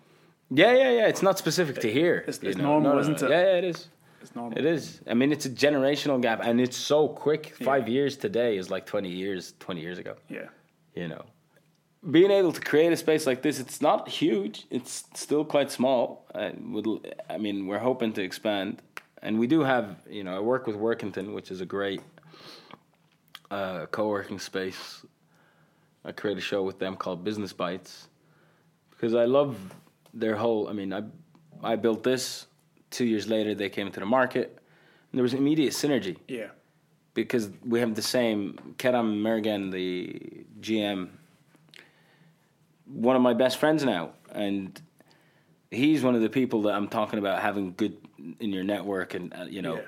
[0.54, 1.06] Yeah, yeah, yeah.
[1.08, 2.16] It's not specific to here.
[2.28, 3.30] It's- it's normal, No, no, isn't it?
[3.30, 3.88] Yeah, yeah, it is.
[4.20, 4.58] It's normal.
[4.58, 5.00] It is.
[5.06, 7.54] I mean, it's a generational gap, and it's so quick.
[7.58, 7.64] Yeah.
[7.64, 9.54] Five years today is like twenty years.
[9.58, 10.14] Twenty years ago.
[10.28, 10.48] Yeah.
[10.94, 11.24] you know
[12.10, 16.02] being able to create a space like this it's not huge it's still quite small
[16.34, 16.86] uh, would
[17.30, 18.82] i mean we're hoping to expand
[19.24, 19.86] and we do have
[20.18, 22.02] you know i work with Workinton which is a great
[23.50, 24.82] uh, co-working space
[26.04, 28.08] i create a show with them called business bites
[28.90, 29.56] because i love
[30.14, 31.02] their whole i mean i
[31.62, 32.46] i built this
[32.90, 34.58] two years later they came into the market
[35.10, 36.48] and there was immediate synergy Yeah.
[37.14, 41.08] because we have the same Kerem Mergen, the GM,
[42.86, 44.80] one of my best friends now, and
[45.70, 47.96] he's one of the people that I'm talking about having good
[48.40, 49.82] in your network, and uh, you know, Yeah.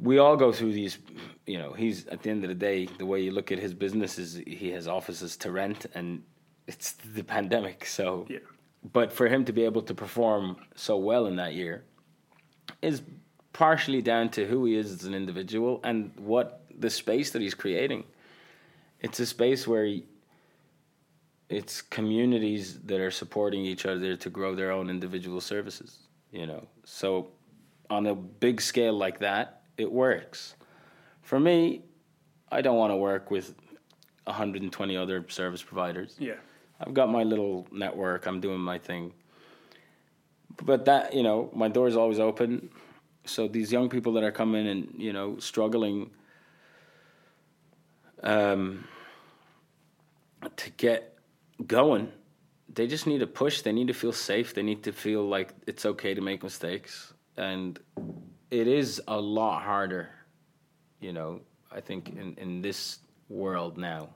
[0.00, 0.98] we all go through these.
[1.46, 3.72] You know, he's at the end of the day, the way you look at his
[3.74, 6.22] business is he has offices to rent, and
[6.66, 8.26] it's the pandemic, so.
[8.28, 8.38] Yeah.
[8.92, 11.84] But for him to be able to perform so well in that year
[12.82, 13.02] is
[13.52, 17.54] partially down to who he is as an individual and what the space that he's
[17.54, 18.04] creating.
[19.00, 20.04] It's a space where he,
[21.48, 25.98] it's communities that are supporting each other to grow their own individual services,
[26.30, 26.66] you know.
[26.84, 27.28] So
[27.88, 30.54] on a big scale like that, it works.
[31.22, 31.82] For me,
[32.50, 33.54] I don't want to work with
[34.24, 36.16] 120 other service providers.
[36.18, 36.34] Yeah.
[36.80, 38.26] I've got my little network.
[38.26, 39.12] I'm doing my thing.
[40.62, 42.70] But that, you know, my door is always open.
[43.24, 46.10] So these young people that are coming and, you know, struggling
[48.22, 48.86] um,
[50.56, 51.18] to get
[51.66, 52.10] going,
[52.72, 53.62] they just need a push.
[53.62, 54.54] They need to feel safe.
[54.54, 57.12] They need to feel like it's okay to make mistakes.
[57.36, 57.78] And
[58.50, 60.10] it is a lot harder,
[61.00, 64.10] you know, I think in, in this world now.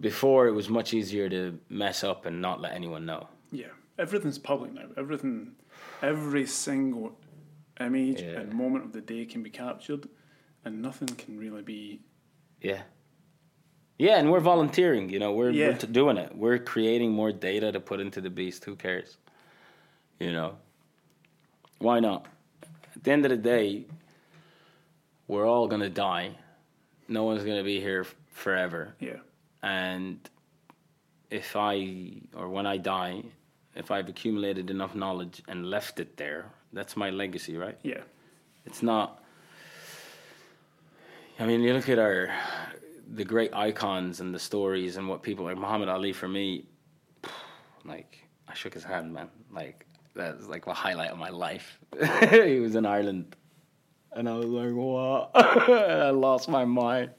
[0.00, 3.28] Before it was much easier to mess up and not let anyone know.
[3.52, 3.66] Yeah,
[3.98, 4.86] everything's public now.
[4.96, 5.52] Everything,
[6.02, 7.18] every single
[7.80, 8.40] image Yeah.
[8.40, 10.08] and moment of the day can be captured,
[10.64, 12.00] and nothing can really be.
[12.62, 12.82] Yeah.
[13.98, 15.68] Yeah, and we're volunteering, you know, we're, Yeah.
[15.68, 16.34] we're t- doing it.
[16.34, 18.64] We're creating more data to put into the beast.
[18.64, 19.18] Who cares?
[20.18, 20.56] You know?
[21.78, 22.26] Why not?
[22.96, 23.86] At the end of the day,
[25.28, 26.36] we're all going to die.
[27.08, 28.94] No one's going to be here f- forever.
[28.98, 29.18] Yeah,
[29.64, 30.20] And
[31.30, 33.22] if I, or when I die,
[33.74, 37.78] if I've accumulated enough knowledge and left it there, that's my legacy, right?
[37.82, 38.02] yeah,
[38.66, 39.24] It's not.
[41.40, 42.30] I mean, you look at our
[43.14, 46.66] the great icons and the stories and what people like Muhammad Ali for me.
[47.86, 49.28] Like I shook his hand, man.
[49.50, 51.78] Like that's like the highlight of my life.
[52.30, 53.34] he was in Ireland,
[54.12, 55.30] and I was like, what?
[55.34, 57.10] I lost my mind.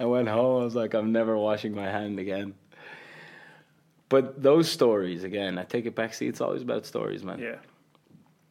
[0.00, 0.62] I went home.
[0.62, 2.54] I was like, I'm never washing my hand again.
[4.08, 6.14] But those stories, again, I take it back.
[6.14, 7.56] See, it's always about stories, man yeah,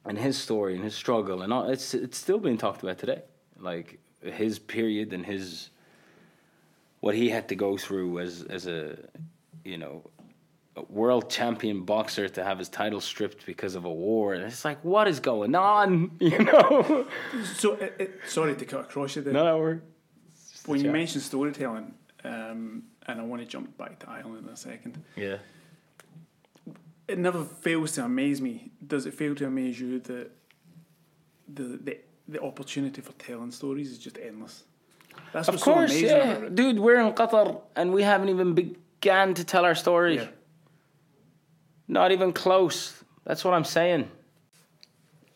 [0.05, 3.21] and his story and his struggle and all it's it's still being talked about today
[3.59, 5.69] like his period and his
[7.01, 8.97] what he had to go through as as a
[9.65, 10.01] you know
[10.77, 14.63] a world champion boxer to have his title stripped because of a war and it's
[14.63, 17.05] like what is going on you know
[17.55, 19.33] So, it, it, sorry to cut across you there.
[19.33, 19.81] no we're
[20.67, 24.57] when you mentioned storytelling, um, and I want to jump back to Ireland in a
[24.57, 25.03] second.
[25.15, 25.37] yeah
[27.07, 28.71] It never fails to amaze me.
[28.85, 30.29] Does it fail to amaze you that
[31.57, 34.63] the the, the opportunity for telling stories is just endless?
[35.33, 36.55] That's of course so amazing yeah about it.
[36.55, 40.27] dude we're in Qatar and we haven't even began to tell our story Yeah.
[41.87, 43.03] Not even close.
[43.25, 44.09] That's what I'm saying.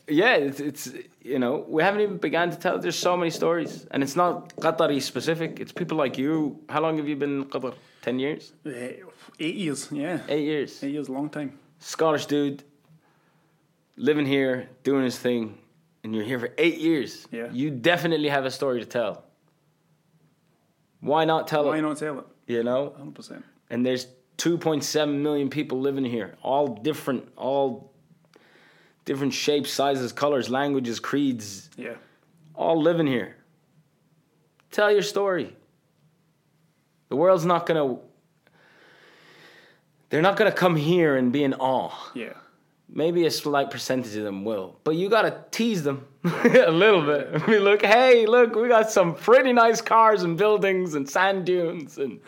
[0.08, 0.90] Yeah, it's, it's
[1.22, 2.80] you know we haven't even begun to tell.
[2.80, 5.60] There's so many stories, and it's not Qatari specific.
[5.60, 6.60] It's people like you.
[6.70, 7.74] How long have you been in Qatar?
[8.02, 8.54] Ten years?
[8.66, 8.72] Uh,
[9.40, 10.20] eight years, yeah.
[10.28, 10.84] Eight years?
[10.84, 11.60] Eight years, long time.
[11.80, 12.64] Scottish dude,
[13.96, 15.58] living here, doing his thing,
[16.04, 17.28] and you're here for eight years.
[17.32, 17.50] Yeah.
[17.52, 19.24] You definitely have a story to tell.
[21.00, 21.82] Why not tell Why it?
[21.82, 22.26] not tell it?
[22.48, 23.44] You know, 100%.
[23.70, 27.91] and there's 2.7 million people living here, all different, all
[29.06, 31.96] different shapes, sizes, colors, languages, creeds, Yeah.
[32.56, 33.36] all living here.
[34.72, 35.56] Tell your story.
[37.10, 37.98] The world's not gonna.
[40.10, 41.92] They're not gonna come here and be in awe.
[42.14, 42.34] Yeah.
[42.94, 47.30] Maybe a slight percentage of them will, but you gotta tease them a little bit.
[47.34, 51.46] I mean, look, hey, look, we got some pretty nice cars and buildings and sand
[51.46, 52.20] dunes and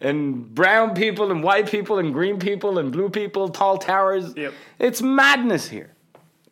[0.00, 4.32] and brown people and white people and green people and blue people, tall towers.
[4.36, 4.54] Yep.
[4.78, 5.92] It's madness here.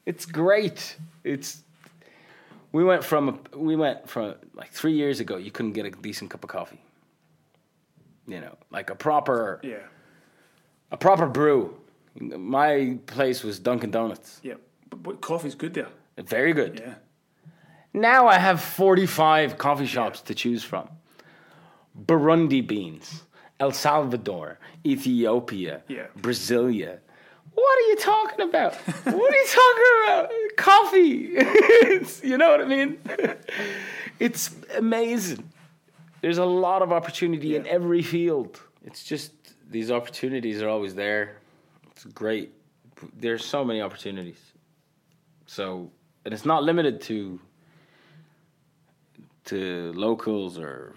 [0.07, 0.97] It's great.
[1.23, 1.63] It's
[2.73, 5.37] we went from we went from like three years ago.
[5.37, 6.81] You couldn't get a decent cup of coffee.
[8.27, 9.87] You know, like a proper Yeah.
[10.91, 11.77] a proper brew.
[12.19, 14.41] My place was Dunkin' Donuts.
[14.43, 14.55] Yeah.
[14.91, 15.89] But, but coffee's good there.
[16.19, 16.81] Very good.
[16.81, 16.95] Yeah.
[17.93, 20.89] Now I have 45 coffee shops to choose from.
[22.07, 23.23] Burundi beans,
[23.61, 26.07] El Salvador, Ethiopia, Yeah.
[26.21, 26.99] Brasilia.
[27.55, 28.75] What are you talking about?
[28.75, 30.31] what are you talking about?
[30.57, 31.39] Coffee.
[32.29, 32.99] You know what I mean?
[34.19, 35.51] it's amazing.
[36.21, 38.61] There's a lot of opportunity in every field.
[38.85, 39.33] It's just
[39.71, 41.37] these opportunities are always there.
[41.91, 42.53] It's great.
[43.17, 44.41] There's so many opportunities.
[45.47, 45.91] So,
[46.25, 47.41] and it's not limited to
[49.47, 50.95] to locals or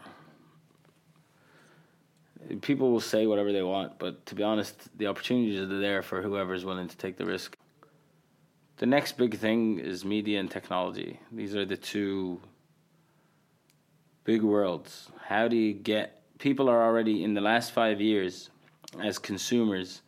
[2.62, 6.22] people will say whatever they want, but to be honest, the opportunities are there for
[6.22, 7.58] whoever is willing to take the risk.
[8.78, 11.20] The next big thing is media and technology.
[11.32, 12.42] These are the two
[14.24, 15.10] big worlds.
[15.20, 18.50] How do you get people are already in the last 5 years
[19.02, 20.02] as consumers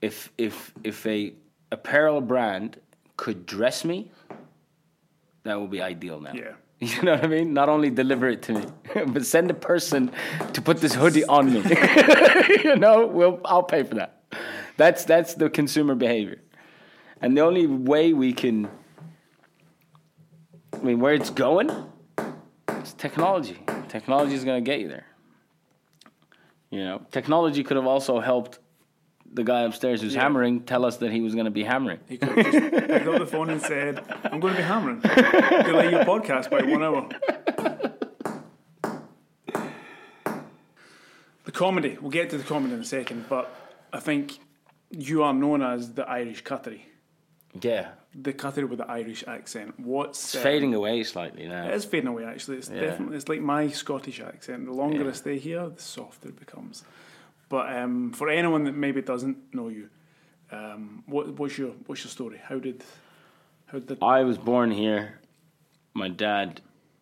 [0.00, 1.34] if if if a
[1.70, 2.80] apparel brand
[3.16, 4.10] could dress me
[5.42, 6.32] that would be ideal now.
[6.34, 6.54] Yeah.
[6.80, 7.54] You know what I mean?
[7.54, 8.64] Not only deliver it to me,
[9.08, 10.12] but send a person
[10.52, 11.60] to put this hoodie on me.
[12.64, 14.22] you know, we'll I'll pay for that.
[14.76, 16.40] That's that's the consumer behavior.
[17.20, 18.68] And the only way we can
[20.72, 21.68] I mean where it's going
[22.68, 23.58] it's technology.
[23.88, 25.06] Technology is going to get you there.
[26.70, 28.58] You know, technology could have also helped
[29.32, 30.22] the guy upstairs who's Yeah.
[30.22, 32.00] hammering tell us that he was going to be hammering.
[32.08, 35.00] He could have just picked up the phone and said, I'm going to be hammering.
[35.00, 37.08] Delay your podcast by one hour.
[41.44, 41.96] The comedy.
[42.00, 43.54] We'll get to the comedy in a second, but
[43.92, 44.38] I think
[44.90, 46.80] you are known as the Irish Qatari.
[47.60, 49.80] Yeah, The Qatari with the Irish accent.
[49.80, 51.68] What's it's um, fading away slightly now.
[51.68, 52.24] It is fading away.
[52.24, 52.80] Actually, it's Yeah.
[52.80, 54.66] definitely it's like my Scottish accent.
[54.66, 55.08] The longer Yeah.
[55.08, 56.84] I stay here, the softer it becomes.
[57.48, 59.88] But um, for anyone that maybe doesn't know you,
[60.50, 62.40] um, what, what's your what's your story?
[62.42, 62.84] How did
[63.66, 65.20] how did I was born here.
[65.94, 66.60] My dad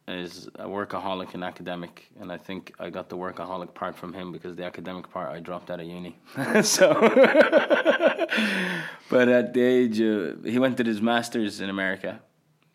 [0.09, 4.31] is a workaholic and academic, and I think I got the workaholic part from him
[4.31, 6.17] because the academic part I dropped out of uni.
[6.63, 6.95] so,
[9.11, 12.21] but at the age of, he went to his masters in America,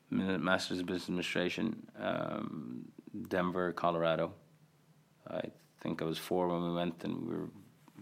[0.09, 2.85] masters of business administration, um,
[3.29, 4.33] Denver, Colorado.
[5.29, 5.41] I
[5.81, 7.49] think I was four when we went, and we were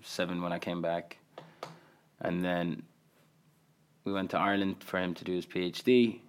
[0.04, 1.18] seven when I came back,
[2.22, 2.84] and then
[4.04, 6.20] we went to Ireland for him to do his PhD,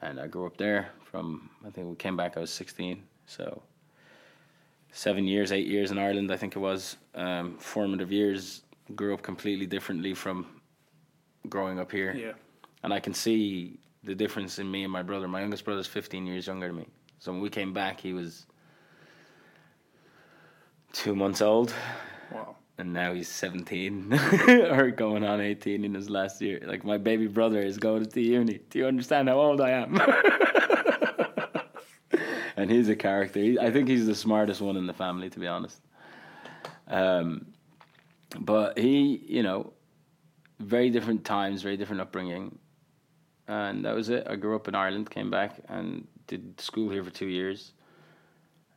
[0.00, 0.90] and I grew up there.
[1.04, 3.62] From I think we came back I was sixteen, so
[4.92, 6.32] seven years, eight years in Ireland.
[6.32, 8.62] I think it was um, formative years.
[8.94, 10.60] Grew up completely differently from
[11.48, 12.32] growing up here, yeah
[12.84, 15.26] and I can see the difference in me and my brother.
[15.26, 16.86] My youngest brother is fifteen years younger than me,
[17.18, 18.46] so when we came back, he was
[20.92, 21.74] two months old
[22.32, 24.12] wow and now he's 17
[24.48, 26.60] or going on 18 in his last year.
[26.66, 28.60] Like my baby brother is going to uni.
[28.70, 30.00] Do you understand how old I am?
[32.56, 33.38] and he's a character.
[33.38, 35.80] He, I think he's the smartest one in the family, to be honest.
[36.88, 37.46] Um,
[38.40, 39.72] but he, you know,
[40.58, 42.58] very different times, very different upbringing.
[43.46, 44.26] And that was it.
[44.28, 47.72] I grew up in Ireland, came back and did school here for two years.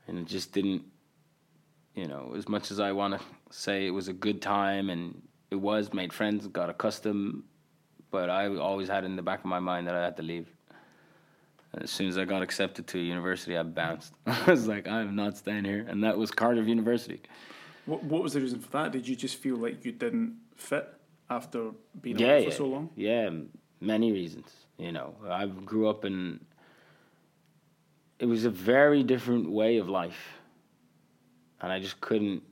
[0.08, 0.84] And it just didn't
[1.98, 5.22] you know, as much as I want to say it was a good time and
[5.50, 7.43] it was, made friends, got accustomed,
[8.12, 10.48] but I always had in the back of my mind that I had to leave.
[11.74, 14.14] And as soon as I got accepted to university, I bounced.
[14.26, 15.86] I was like, I am not staying here.
[15.88, 17.22] And that was Cardiff University.
[17.86, 18.91] what, what was the reason for that?
[18.91, 20.88] Did you just feel like you didn't fit
[21.30, 21.72] after
[22.02, 22.89] being yeah, away yeah, for so long?
[22.95, 23.30] yeah,
[23.82, 24.52] many reasons.
[24.78, 26.39] You know, I grew up in.
[28.20, 30.39] It was a very different way of life,
[31.62, 32.43] and I just couldn't.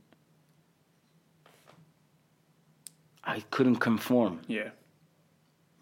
[3.26, 4.42] I couldn't conform.
[4.48, 4.70] Yeah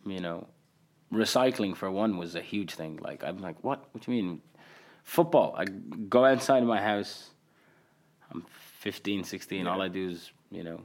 [0.05, 0.47] You know,
[1.11, 2.99] recycling for one was a huge thing.
[3.01, 3.87] Like I'm like, what?
[3.91, 4.41] What do you mean?
[5.03, 5.53] Football.
[5.57, 7.29] I go outside of my house.
[8.31, 8.45] I'm
[8.79, 9.67] 15, 16.
[9.67, 10.79] All I do is, you know,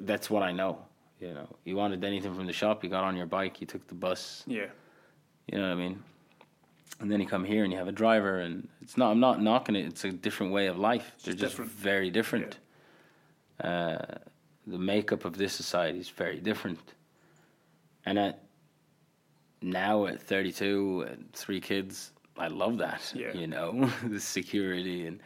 [0.00, 0.78] that's what I know.
[1.20, 3.86] You know, you wanted anything from the shop, you got on your bike, you took
[3.86, 4.42] the bus.
[4.46, 4.66] yeah
[5.46, 6.02] You know what I mean?
[7.00, 9.10] And then you come here and you have a driver, and it's not.
[9.10, 9.86] I'm not knocking it.
[9.86, 11.12] It's a different way of life.
[11.24, 11.70] They're just different.
[11.70, 12.58] very different.
[13.62, 13.96] Uh,
[14.66, 16.80] the makeup of this society is very different.
[18.04, 18.42] And at
[19.60, 23.12] now at 32 and three kids, I love that.
[23.16, 23.32] Yeah.
[23.32, 25.20] You know, the security and.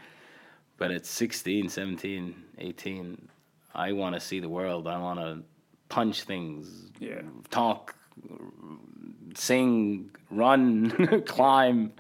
[0.79, 3.29] But at 16, 17, 18,
[3.75, 4.87] I want to see the world.
[4.87, 5.43] I want to
[5.89, 7.23] punch things, Yeah.
[7.49, 7.95] talk,
[9.35, 10.91] sing, run,
[11.27, 11.93] climb.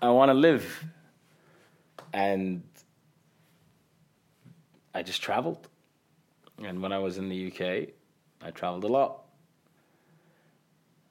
[0.00, 0.84] I want to live.
[2.12, 2.62] And
[4.96, 5.68] I just traveled.
[6.64, 7.90] And when I was in the UK,
[8.42, 9.24] I traveled a lot.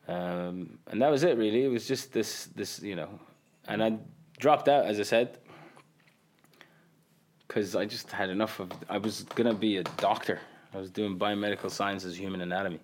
[0.07, 1.63] Um, and that was it, really.
[1.63, 3.19] It was just this, this, you know.
[3.67, 3.97] And I
[4.39, 5.37] dropped out, as I said,
[7.47, 8.71] because I just had enough of.
[8.89, 10.39] I was gonna be a doctor.
[10.73, 12.79] I was doing biomedical sciences, human anatomy,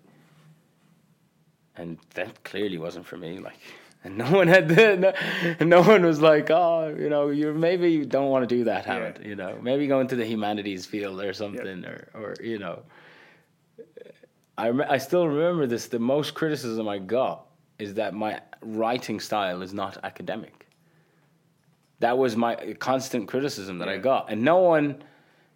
[1.78, 3.40] and that clearly wasn't for me.
[3.40, 3.60] Like,
[4.04, 5.14] and no one had the, no,
[5.60, 8.64] and no one was like, oh, you know, you maybe you don't want to do
[8.66, 9.22] that, Hamad.
[9.22, 9.28] Yeah.
[9.28, 12.84] You know, maybe go into the humanities field or something, or or you know.
[14.58, 15.88] I rem- I still remember this.
[15.88, 17.46] The most criticism I got
[17.80, 20.68] is that my writing style is not academic.
[22.00, 25.04] That was my constant criticism that I got, and no one,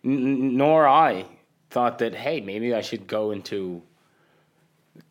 [0.04, 1.26] n- nor I,
[1.72, 3.82] thought that hey, maybe I should go into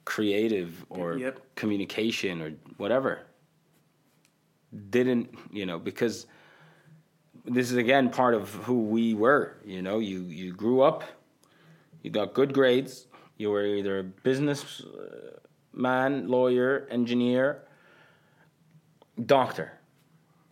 [0.05, 1.41] creative or Yep.
[1.57, 3.21] communication or whatever.
[4.91, 6.27] Didn't you know because
[7.45, 9.57] this is again part of who we were.
[9.65, 11.05] You know, you you grew up,
[12.03, 13.07] you got good grades.
[13.37, 15.39] You were either a business uh,
[15.73, 17.63] man, lawyer, engineer,
[19.27, 19.73] doctor.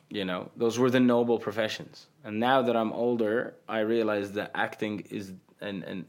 [0.08, 2.06] You know, those were the noble professions.
[2.24, 6.04] And now that I'm older, I realize that acting is and and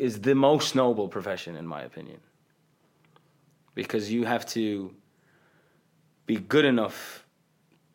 [0.00, 2.20] is the most noble profession in my opinion.
[3.74, 4.94] Because you have to
[6.26, 7.24] be good enough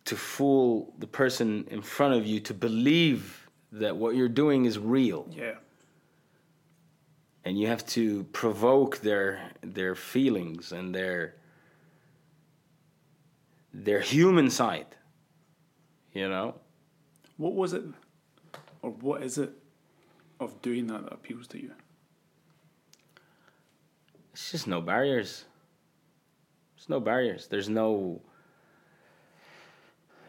[0.05, 4.77] to fool the person in front of you to believe that what you're doing is
[4.77, 5.55] real yeah
[7.43, 11.35] and you have to provoke their their feelings and their
[13.73, 14.87] their human side
[16.13, 16.55] You know,
[17.35, 17.83] What was it,
[18.81, 19.51] or what is it,
[20.39, 21.71] of doing that that appeals to you?
[24.35, 25.45] It's just no barriers.
[26.75, 27.47] There's no barriers.
[27.47, 28.21] There's no.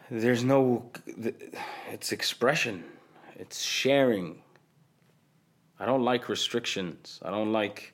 [0.09, 0.89] There's no.
[1.91, 2.85] It's expression.
[3.35, 4.41] It's sharing.
[5.77, 7.19] I don't like restrictions.
[7.21, 7.93] I don't like.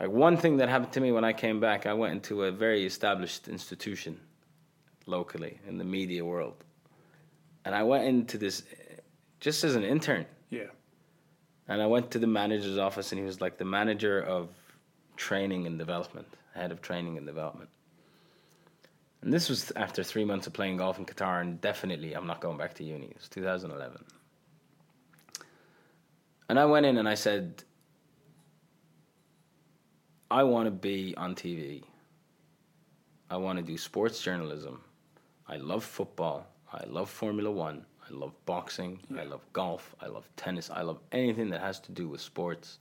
[0.00, 2.50] Like one thing that happened to me when I came back, I went into a
[2.50, 4.18] very established institution
[5.04, 6.64] locally in the media world.
[7.66, 8.62] And I went into this
[9.38, 10.24] just as an intern.
[10.48, 10.70] Yeah.
[11.68, 14.48] And I went to the manager's office, and he was like the manager of
[15.16, 17.70] training and development, head of training and development.
[19.22, 22.40] And this was after three months of playing golf in Qatar, and definitely I'm not
[22.40, 23.06] going back to uni.
[23.06, 24.04] It was 2011.
[26.50, 27.64] And I went in and I said,
[30.30, 31.84] I want to be on TV.
[33.30, 34.82] I want to do sports journalism.
[35.48, 36.46] I love football.
[36.72, 37.86] I love Formula One.
[38.08, 39.00] I love boxing.
[39.18, 39.94] I love golf.
[40.00, 40.70] I love tennis.
[40.70, 42.78] I love anything that has to do with sports.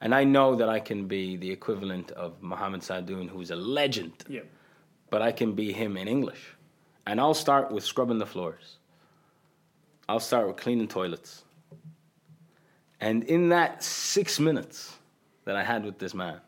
[0.00, 4.24] And I know that I can be the equivalent of Mohammed Sadoun, who's a legend,
[4.28, 4.40] Yeah.
[5.10, 6.54] but I can be him in English.
[7.06, 8.78] And I'll start with scrubbing the floors.
[10.08, 11.44] I'll start with cleaning toilets.
[13.00, 14.96] And in that six minutes
[15.44, 16.40] that I had with this man,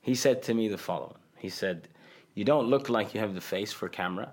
[0.00, 1.88] he said to me the following He said,
[2.34, 4.32] You don't look like you have the face for camera,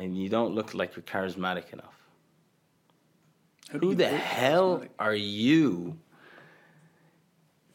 [0.00, 1.94] and you don't look like you're charismatic enough.
[3.80, 5.98] Who the hell are you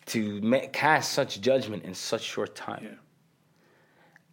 [0.08, 2.84] to ma- cast such judgment in such short time?
[2.84, 2.96] Yeah.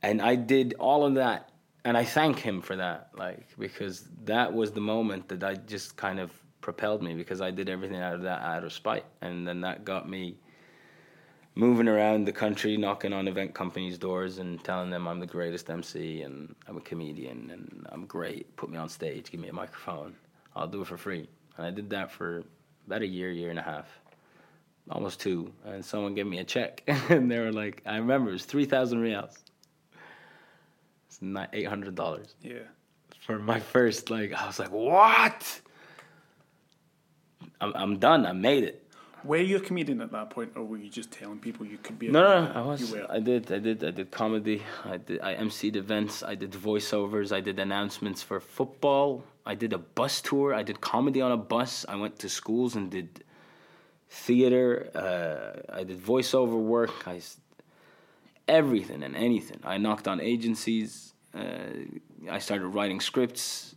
[0.03, 1.51] and I did all of that,
[1.85, 5.97] and I thank him for that, like because that was the moment that I just
[5.97, 9.47] kind of propelled me because I did everything out of that out of spite, and
[9.47, 10.37] then that got me
[11.55, 15.69] moving around the country, knocking on event companies' doors and telling them I'm the greatest
[15.69, 18.55] MC and I'm a comedian and I'm great.
[18.57, 20.15] Put me on stage, give me a microphone,
[20.57, 22.43] I'll do it for free, and I did that for
[22.87, 23.87] about a year, year and a half.
[24.91, 28.33] Almost two, and someone gave me a check, and they were like, "I remember it
[28.33, 29.37] was three thousand riyals."
[31.07, 32.65] It's not eight hundred dollars Yeah.
[33.25, 34.11] for my first.
[34.11, 35.61] Like I was like, "What?"
[37.61, 38.27] I'm I'm done.
[38.27, 38.82] I made it.
[39.25, 41.99] Were you a comedian at that point, or were you just telling people you could
[41.99, 42.09] be?
[42.09, 42.55] A No, no, comedian?
[42.55, 42.81] no, I was.
[42.91, 43.07] You were.
[43.13, 43.53] I did.
[43.53, 43.85] I did.
[43.85, 44.63] I did comedy.
[44.85, 45.21] I did.
[45.21, 46.23] I emceed events.
[46.23, 47.33] I did voiceovers.
[47.33, 49.25] I did announcements for football.
[49.47, 50.55] I did a bus tour.
[50.55, 51.85] I did comedy on a bus.
[51.89, 53.25] I went to schools and did
[54.11, 54.91] theater.
[54.95, 57.07] Uh, I did voiceover work.
[57.07, 57.21] I
[58.49, 59.61] everything and anything.
[59.65, 61.15] I knocked on agencies.
[61.35, 61.41] Uh,
[62.31, 63.75] I started writing scripts.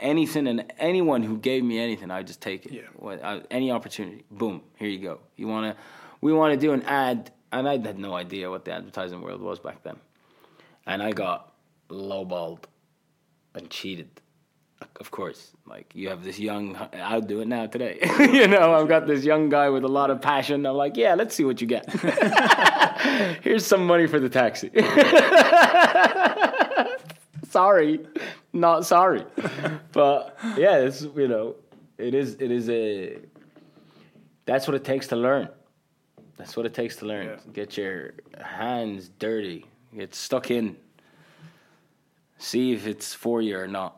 [0.00, 2.72] Anything and anyone who gave me anything, I just take it.
[2.72, 2.82] Yeah.
[2.94, 5.18] What, uh, any opportunity, boom, here you go.
[5.36, 5.76] You wanna,
[6.20, 9.40] we want to do an ad, and I had no idea what the advertising world
[9.40, 9.96] was back then,
[10.86, 11.52] and I got
[11.88, 12.64] lowballed
[13.54, 14.08] and cheated.
[15.00, 17.98] Of course, like you have this young, I'll do it now today.
[18.20, 20.64] you know, I've got this young guy with a lot of passion.
[20.66, 21.90] I'm like, yeah, let's see what you get.
[23.42, 24.70] Here's some money for the taxi.
[27.48, 28.00] sorry,
[28.52, 29.24] not sorry.
[29.92, 31.56] But yeah, it's you know,
[31.96, 33.18] it is it is a.
[34.44, 35.48] That's what it takes to learn.
[36.36, 37.26] That's what it takes to learn.
[37.26, 37.52] Yeah.
[37.52, 39.66] Get your hands dirty.
[39.94, 40.76] Get stuck in.
[42.38, 43.96] See if it's for you or not.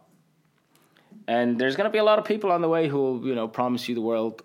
[1.28, 3.46] And there's gonna be a lot of people on the way who will, you know,
[3.46, 4.42] promise you the world,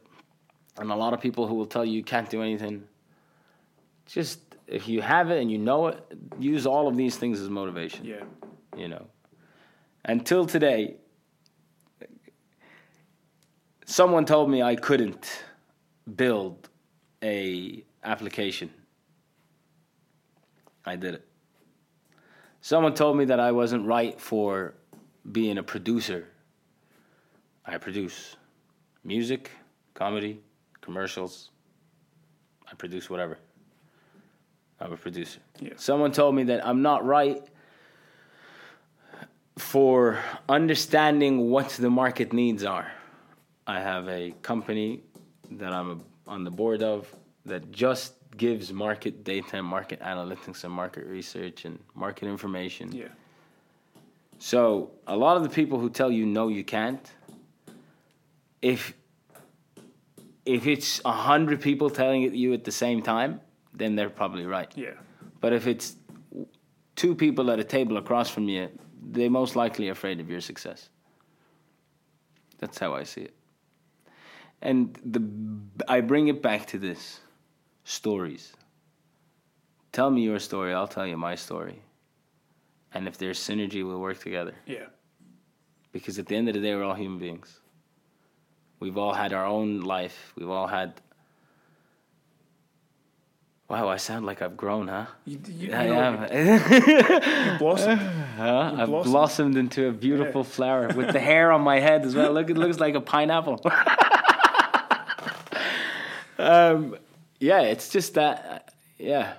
[0.78, 2.84] and a lot of people who will tell you you can't do anything.
[4.06, 6.04] Just if you have it and you know it,
[6.40, 8.24] use all of these things as motivation Yeah.
[8.76, 9.06] you know.
[10.08, 10.98] Until today,
[13.86, 15.44] someone told me I couldn't
[16.16, 16.70] build
[17.24, 18.70] a application.
[20.86, 21.28] I did it.
[22.62, 24.76] Someone told me that I wasn't right for
[25.32, 26.28] being a producer.
[27.66, 28.36] I produce
[29.04, 29.50] music,
[29.96, 30.40] comedy,
[30.82, 31.50] commercials.
[32.72, 33.40] I produce whatever.
[34.80, 35.40] I'm a producer.
[35.60, 35.74] Yeah.
[35.78, 37.42] Someone told me that I'm not right
[39.58, 42.92] for understanding what the market needs are.
[43.68, 45.02] I have a company
[45.52, 47.14] that I'm on the board of
[47.46, 52.92] that just gives market data and market analytics and market research and market information.
[52.92, 53.06] Yeah.
[54.40, 57.10] So a lot of the people who tell you no, you can't.
[58.62, 58.94] If
[60.46, 63.42] if it's a hundred people telling it you at the same time,
[63.74, 64.72] then they're probably right.
[64.76, 64.92] Yeah.
[65.42, 65.96] But if it's
[66.96, 68.70] two people at a table across from you,
[69.12, 70.90] they're most likely afraid of your success.
[72.60, 73.34] That's how I see it.
[74.62, 75.22] And the
[75.88, 77.20] I bring it back to this
[77.84, 78.54] stories.
[79.92, 81.82] Tell me your story, I'll tell you my story.
[82.96, 84.56] and if there's synergy, we'll work together.
[84.66, 84.88] Yeah.
[85.92, 87.60] Because at the end of the day, we're all human beings.
[88.80, 90.34] We've all had our own life.
[90.36, 91.02] We've all had.
[93.68, 95.08] Wow, I sound like I've grown, huh?
[95.26, 96.00] You, you, you I know,
[96.30, 97.52] am.
[97.54, 97.98] you blossom.
[97.98, 98.72] Huh?
[98.76, 99.12] You I've blossomed.
[99.12, 100.48] blossomed into a beautiful Yeah.
[100.50, 102.32] flower with the hair on my head as well.
[102.32, 103.60] Look, it looks like a pineapple.
[106.38, 106.96] um,
[107.40, 108.46] yeah, it's just that.
[108.68, 109.34] uh, Yeah,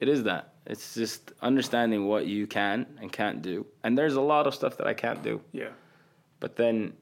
[0.00, 0.52] it is that.
[0.66, 3.64] It's just understanding what you can and can't do.
[3.82, 5.40] And there's a lot of stuff that I can't do.
[5.52, 5.70] Yeah.
[6.40, 6.92] But then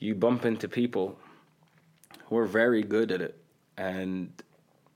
[0.00, 1.16] you bump into people
[2.26, 3.36] who are very good at it,
[3.76, 4.32] and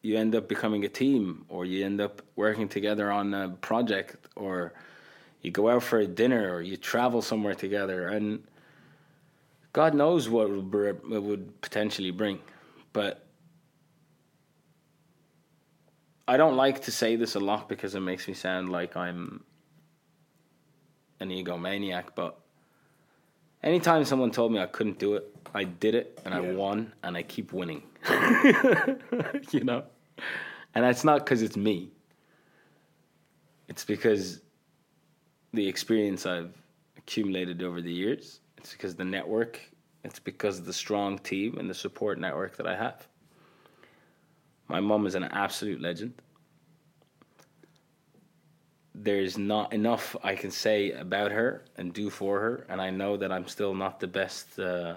[0.06, 4.28] you end up becoming a team, or you end up working together on a project,
[4.36, 4.72] or
[5.42, 8.44] you go out for a dinner, or you travel somewhere together, and
[9.72, 12.38] God knows what it would, br- it would potentially bring.
[12.92, 13.26] But
[16.28, 19.42] I don't like to say this a lot because it makes me sound like I'm
[21.18, 22.38] an egomaniac, but
[23.62, 27.16] anytime someone told me I couldn't do it, I did it and I won and
[27.16, 27.82] I keep winning.
[29.50, 29.84] you know?
[30.74, 31.90] And it's not because it's me,
[33.68, 34.40] it's because
[35.52, 36.52] the experience I've
[36.98, 39.60] accumulated over the years, it's because the network,
[40.04, 43.06] it's because the strong team and the support network that I have.
[44.68, 46.14] My mom is an absolute legend.
[48.94, 53.16] There's not enough I can say about her and do for her, and I know
[53.16, 54.94] that I'm still not the best, uh,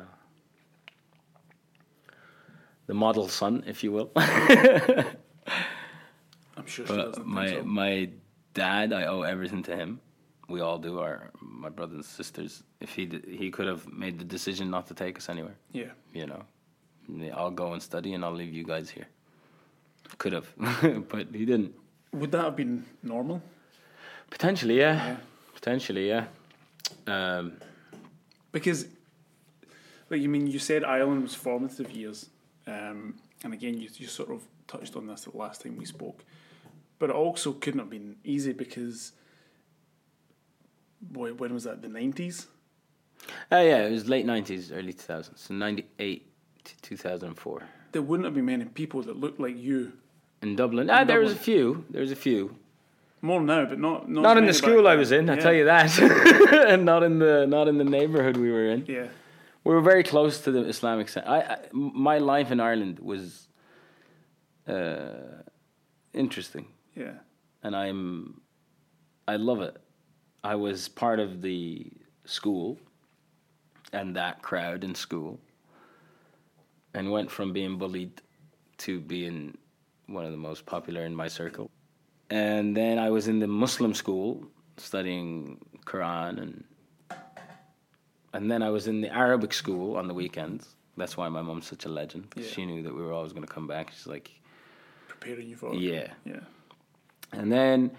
[2.90, 4.10] the model son, if you will.
[6.58, 7.66] I'm sure she But doesn't my think so.
[7.66, 8.10] my
[8.54, 10.00] dad, I owe everything to him.
[10.50, 11.00] We all do.
[11.00, 12.64] Our my brothers and sisters.
[12.82, 15.56] If he did, he could have made the decision not to take us anywhere.
[15.72, 15.92] Yeah.
[16.14, 16.42] You know,
[17.38, 19.08] I'll go and study, and I'll leave you guys here.
[20.18, 20.48] Could have,
[21.12, 21.74] but he didn't.
[22.14, 23.42] Would that have been normal?
[24.32, 24.96] Potentially, yeah.
[24.96, 25.18] Yeah.
[25.54, 26.26] Potentially, yeah.
[27.06, 27.54] Um,
[28.52, 28.88] Because,
[30.10, 32.30] like you mean, you said Ireland was formative years,
[32.70, 36.24] um, and again, you you sort of touched on this the last time we spoke,
[37.00, 39.14] but it also couldn't have been easy because.
[41.02, 41.82] Boy, when was that?
[41.82, 42.48] The nineties.
[43.52, 46.28] oh yeah, it was late nineties, early two thousands, so ninety eight
[46.66, 47.64] to two thousand and four
[47.94, 49.94] There wouldn't have been many people that looked like you.
[50.42, 50.90] in Dublin.
[50.90, 51.86] Ah, there was a few.
[51.90, 52.56] There was a few.
[53.22, 55.30] More now, but not not, Not in the school I was in.
[55.30, 55.42] I Yeah.
[55.42, 55.90] tell you that,
[56.70, 58.86] and not in the not in the neighborhood we were in.
[58.88, 59.08] Yeah,
[59.70, 61.10] We were very close to the Islamic.
[61.10, 63.50] Cen- I, I my life in Ireland was
[64.68, 65.44] uh,
[66.12, 66.66] interesting,
[66.96, 67.18] yeah,
[67.62, 68.42] and I'm
[69.28, 69.78] I love it.
[70.44, 71.86] I was part of the
[72.26, 72.80] school
[73.94, 75.40] and that crowd in school,
[76.96, 78.24] and went from being bullied
[78.86, 79.56] to being
[80.08, 81.70] one of the most popular in my circle.
[82.32, 84.48] And then I was in the Muslim school
[84.78, 86.64] studying Quran and
[88.34, 90.76] and then I was in the Arabic school on the weekends.
[90.98, 92.28] That's why my mom's such a legend.
[92.36, 92.44] Yeah.
[92.46, 93.92] She knew that we were always going to come back.
[93.92, 94.32] She's like,
[95.08, 95.80] preparing you for it.
[95.80, 96.08] yeah.
[96.26, 96.40] yeah,
[97.32, 97.92] And then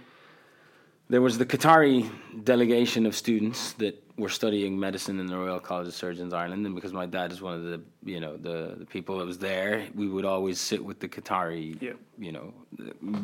[1.09, 2.09] there was the Qatari
[2.45, 6.74] delegation of students that were studying medicine in the Royal College of Surgeons Ireland, and
[6.74, 9.87] because my dad is one of the you know the, the people that was there,
[9.95, 11.81] we would always sit with the Qatari.
[11.81, 11.93] Yeah.
[12.18, 12.55] You know,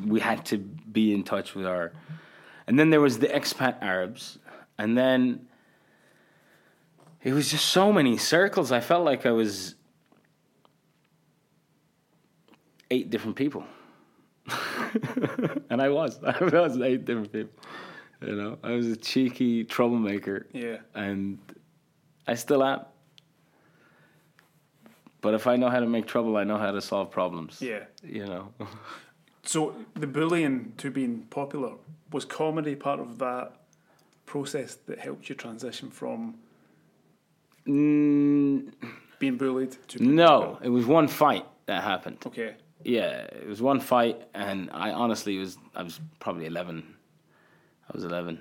[0.07, 1.93] we had to be in touch with our.
[2.67, 4.39] And then there was the expat Arabs,
[4.79, 5.47] and then
[7.27, 8.71] it was just so many circles.
[8.71, 9.75] I felt like I was
[12.89, 13.65] eight different people.
[15.69, 16.21] and I was.
[16.25, 17.51] I was eight different people.
[18.23, 20.77] You know, I was a cheeky troublemaker, yeah.
[20.95, 21.39] and
[22.29, 22.83] I still am.
[25.21, 27.61] But if I know how to make trouble, I know how to solve problems.
[27.61, 27.85] Yeah.
[28.05, 28.53] You know.
[29.43, 31.75] So the bullying to being popular
[32.11, 33.53] was comedy part of that
[34.25, 36.35] process that helped you transition from
[37.67, 38.73] Mm,
[39.19, 42.19] being bullied to no, it was one fight that happened.
[42.27, 42.55] Okay.
[42.85, 46.95] Yeah, it was one fight, and I honestly was I was probably eleven.
[47.89, 48.39] I was eleven,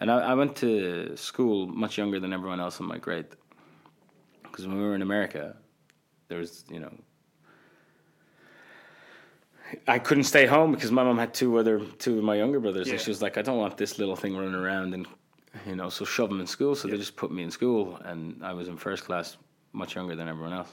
[0.00, 3.26] and I, I went to school much younger than everyone else in my grade.
[4.42, 5.56] Because when we were in America,
[6.28, 6.92] there was you know.
[9.88, 12.88] I couldn't stay home because my mom had two other two of my younger brothers,
[12.88, 15.06] and she was like, "I don't want this little thing running around," and
[15.66, 16.74] you know, so shove them in school.
[16.74, 19.36] So they just put me in school, and I was in first class,
[19.72, 20.70] much younger than everyone else.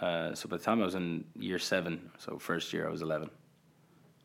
[0.00, 3.02] Uh, so by the time I was in year seven, so first year I was
[3.02, 3.30] 11,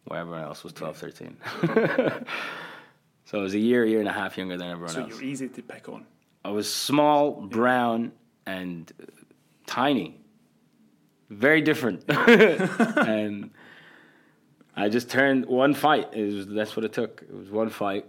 [0.05, 1.37] where everyone else was 12, 13.
[3.25, 5.11] so I was a year, year and a half younger than everyone So else.
[5.11, 6.05] you're easy to pick on.
[6.43, 8.11] I was small, brown,
[8.45, 8.91] and
[9.65, 10.19] tiny.
[11.29, 12.03] Very different.
[12.09, 13.51] and
[14.75, 16.09] I just turned one fight.
[16.13, 17.21] It was that's what it took.
[17.21, 18.05] It was one fight,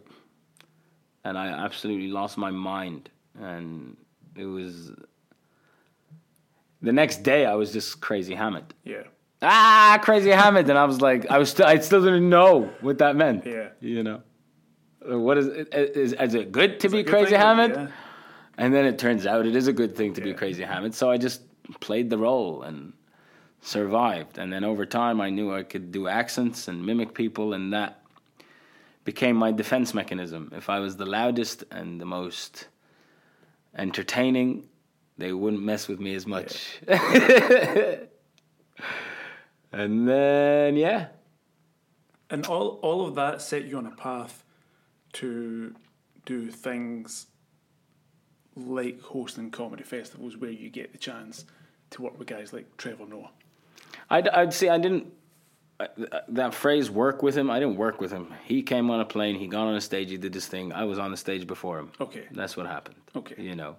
[1.24, 3.10] and I absolutely lost my mind.
[3.40, 3.96] And
[4.36, 4.92] it was
[6.80, 7.46] the next day.
[7.46, 8.64] I was just crazy Hamad.
[8.84, 9.02] Yeah.
[9.40, 12.98] Ah, crazy Hamad, and I was like, I was still, I still didn't know what
[12.98, 13.44] that meant.
[13.44, 13.70] Yeah.
[13.80, 14.22] You know,
[15.04, 15.74] what is it?
[15.74, 17.74] Is, is it good to be crazy Hamad?
[17.74, 17.88] yeah.
[18.58, 20.94] And then it turns out it is a good thing to be crazy Hamad.
[20.94, 21.42] So I just
[21.80, 22.92] played the role and
[23.62, 24.38] survived.
[24.38, 28.01] And then over time, I knew I could do accents and mimic people, and that
[29.04, 30.52] became my defense mechanism.
[30.54, 32.68] If I was the loudest and the most
[33.76, 34.68] entertaining,
[35.18, 36.80] they wouldn't mess with me as much.
[39.72, 41.06] and then, yeah,
[42.30, 44.44] And all all of that set you on a path
[45.14, 45.74] to
[46.24, 47.26] do things
[48.56, 51.44] like hosting comedy festivals where you get the chance
[51.90, 53.30] to work with guys like Trevor Noah.
[54.10, 55.12] I'd, I'd say I didn't.
[55.84, 58.32] Uh, That phrase "work with him," I didn't work with him.
[58.44, 59.36] He came on a plane.
[59.36, 60.10] He got on a stage.
[60.10, 60.72] He did this thing.
[60.72, 61.92] I was on the stage before him.
[62.00, 62.24] Okay.
[62.32, 62.96] That's what happened.
[63.16, 63.42] Okay.
[63.42, 63.76] You know,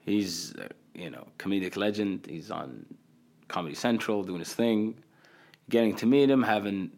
[0.00, 2.26] he's uh, you know comedic legend.
[2.28, 2.86] He's on
[3.48, 5.02] Comedy Central doing his thing.
[5.68, 6.90] Getting to meet him, having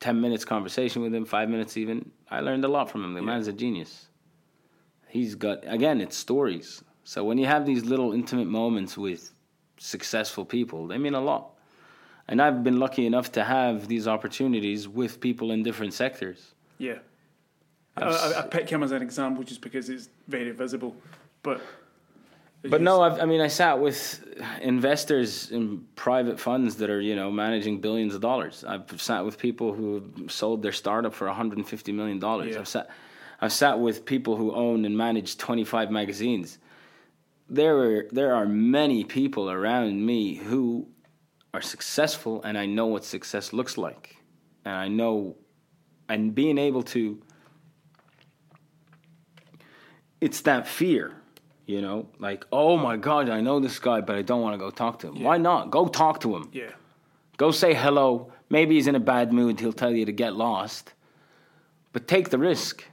[0.00, 2.10] ten minutes conversation with him, five minutes even.
[2.30, 3.14] I learned a lot from him.
[3.14, 4.08] The man's a genius.
[5.08, 6.82] He's got again, it's stories.
[7.04, 9.32] So when you have these little intimate moments with
[9.78, 11.55] successful people, they mean a lot.
[12.28, 16.54] And I've been lucky enough to have these opportunities with people in different sectors.
[16.78, 16.98] Yeah.
[17.96, 20.50] I, I've uh, s- I, I pick him as an example just because it's very
[20.50, 20.96] visible,
[21.42, 21.60] but.
[22.68, 24.24] But no, I've, I mean, I sat with
[24.60, 28.64] investors in private funds that are, you know, managing billions of dollars.
[28.66, 32.54] I've sat with people who sold their startup for 150 million dollars.
[32.54, 32.60] Yeah.
[32.60, 32.90] I've sat,
[33.40, 36.58] I've sat with people who own and manage 25 magazines.
[37.48, 40.88] There are there are many people around me who
[41.56, 44.16] are successful, and I know what success looks like,
[44.64, 45.36] and I know,
[46.08, 47.20] and being able to.
[50.20, 51.14] It's that fear
[51.66, 54.58] you know, like, oh my God, I know this guy, but I don't want to
[54.58, 55.22] go talk to him.
[55.22, 55.72] Why not?
[55.72, 56.48] Go talk to him.
[56.52, 56.70] Yeah.
[57.38, 58.32] Go say hello.
[58.48, 59.58] Maybe he's in a bad mood.
[59.58, 60.92] He'll tell you to get lost.
[61.92, 62.84] But take the risk.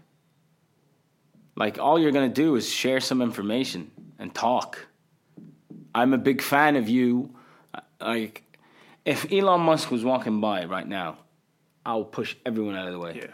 [1.55, 4.87] Like, all you're going to do is share some information and talk.
[5.93, 7.35] I'm a big fan of you.
[8.01, 8.42] Like,
[9.05, 11.17] if Elon Musk was walking by right now,
[11.85, 13.13] I'll push everyone out of the way.
[13.15, 13.33] Yeah.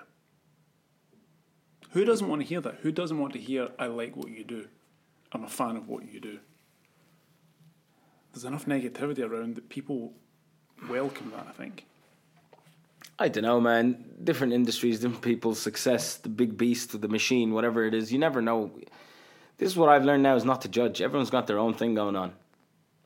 [1.92, 2.80] Who doesn't want to hear that?
[2.82, 4.68] Who doesn't want to hear, I like what you do?
[5.32, 6.40] I'm a fan of what you do.
[8.32, 10.14] There's enough negativity around that people
[10.90, 11.86] welcome that, I think.
[13.18, 14.06] I don't know, man.
[14.24, 18.14] Different industries, different people, success, the big beast, the machine, whatever it is.
[18.14, 18.72] You never know.
[19.58, 21.02] This is what I've learned now is not to judge.
[21.02, 22.34] Everyone's got their own thing going on.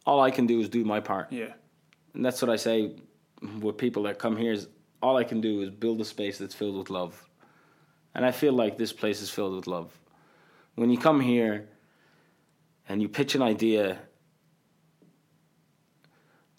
[0.06, 1.32] All I can do is do my part.
[1.32, 1.54] Yeah.
[2.14, 2.96] And that's what I say
[3.60, 4.68] with people that come here is
[5.02, 7.28] all I can do is build a space that's filled with love.
[8.16, 9.92] And I feel like this place is filled with love.
[10.76, 11.68] When you come here
[12.88, 14.00] and you pitch an idea,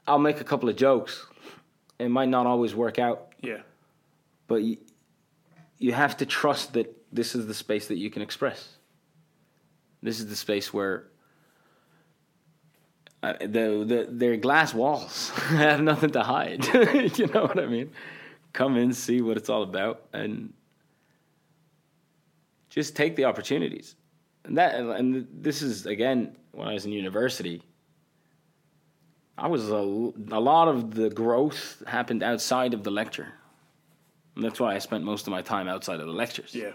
[0.06, 1.26] I'll make a couple of jokes.
[1.98, 3.62] It might not always work out, Yeah.
[4.48, 4.76] but you,
[5.78, 8.76] you have to trust that this is the space that you can express.
[10.02, 11.06] This is the space where
[13.24, 15.32] uh, the the they're glass walls.
[15.50, 16.66] I have nothing to hide.
[17.18, 17.90] you know what I mean?
[18.52, 20.52] Come in, see what it's all about, and
[22.68, 23.96] just take the opportunities.
[24.44, 27.62] And that and this is again when I was in university.
[29.36, 33.32] I was a, a lot of the growth happened outside of the lecture.
[34.36, 36.54] And that's why I spent most of my time outside of the lectures.
[36.54, 36.70] Yeah.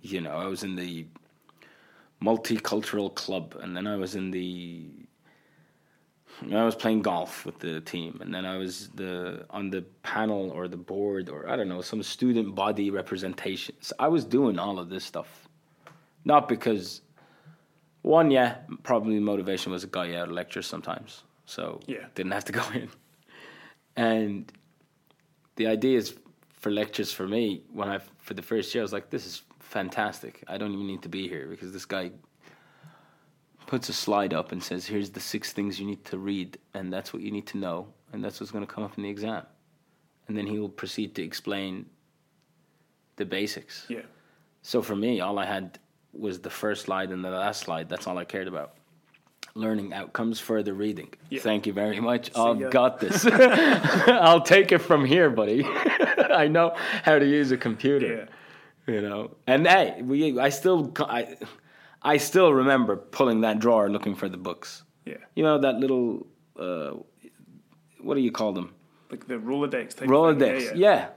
[0.00, 1.06] You know, I was in the
[2.22, 4.86] multicultural club, and then I was in the.
[6.52, 10.50] I was playing golf with the team, and then I was the on the panel
[10.50, 13.74] or the board or I don't know some student body representation.
[13.80, 15.48] So I was doing all of this stuff,
[16.24, 17.02] not because
[18.02, 22.06] one, yeah, probably motivation was a guy out of lectures sometimes, so Yeah.
[22.14, 22.88] didn't have to go in,
[23.96, 24.52] and
[25.56, 26.14] the idea is
[26.52, 29.42] for lectures for me when I for the first year I was like this is
[29.58, 32.12] fantastic I don't even need to be here because this guy
[33.66, 36.92] puts a slide up and says here's the six things you need to read and
[36.92, 39.10] that's what you need to know and that's what's going to come up in the
[39.10, 39.44] exam.
[40.28, 41.86] And then he will proceed to explain
[43.16, 43.86] the basics.
[43.88, 44.02] Yeah.
[44.62, 45.78] so for me all I had
[46.12, 47.88] was the first slide and the last slide.
[47.88, 48.74] That's all I cared about.
[49.54, 51.12] Learning outcomes further reading.
[51.30, 51.40] Yeah.
[51.40, 52.30] thank you very much.
[52.36, 52.68] I've ya.
[52.68, 53.26] got this.
[54.06, 55.64] I'll take it from here buddy.
[55.66, 58.28] I know how to use a computer.
[58.86, 58.94] Yeah.
[58.94, 59.30] you know?
[59.46, 61.36] And hey we i still i
[62.04, 65.16] i still remember pulling that drawer looking for the books Yeah.
[65.36, 66.26] you know that little
[66.58, 66.92] uh
[68.00, 68.74] what do you call them
[69.10, 70.08] like the Rolodex type.
[70.08, 70.68] Rolodex.
[70.68, 70.76] Thing.
[70.78, 71.08] Yeah, Yeah,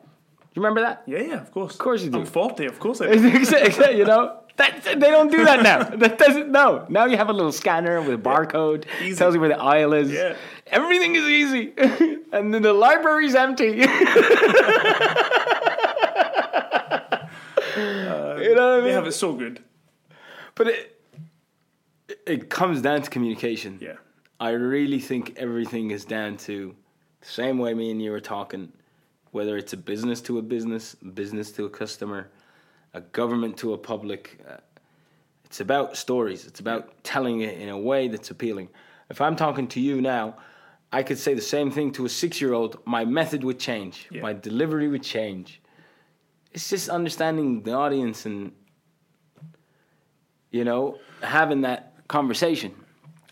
[0.54, 1.04] You remember that?
[1.08, 1.74] yeah, yeah, of course.
[1.74, 2.20] Of course you do.
[2.20, 3.98] I'm 40, of course I do.
[3.98, 4.42] you know?
[4.58, 5.84] That, they don't do that now.
[5.84, 6.50] That doesn't.
[6.52, 6.86] No.
[6.90, 8.86] Now you have a little scanner with a barcode.
[9.02, 9.16] Easy.
[9.18, 10.12] Tells you where the aisle is.
[10.12, 10.36] Yeah.
[10.68, 11.74] Everything is easy,
[12.36, 13.66] and then the library's empty.
[13.68, 13.86] you
[18.56, 18.84] know what I mean?
[18.86, 19.64] They have it so good.
[20.56, 20.92] But it
[22.26, 23.78] it comes down to communication.
[23.82, 23.94] Yeah,
[24.40, 26.76] I really think everything is down to
[27.22, 28.72] the same way me and you were talking,
[29.32, 32.30] whether it's a business to a business, business to a customer,
[32.94, 34.40] a government to a public.
[34.50, 34.58] Uh,
[35.44, 36.46] it's about stories.
[36.48, 38.70] It's about telling it in a way that's appealing.
[39.10, 40.36] If I'm talking to you now,
[40.92, 42.80] I could say the same thing to a six year old.
[42.86, 44.22] My method would change, Yeah.
[44.22, 45.62] my delivery would change.
[46.54, 48.54] It's just understanding the audience and,
[50.56, 52.74] you know, having that conversation.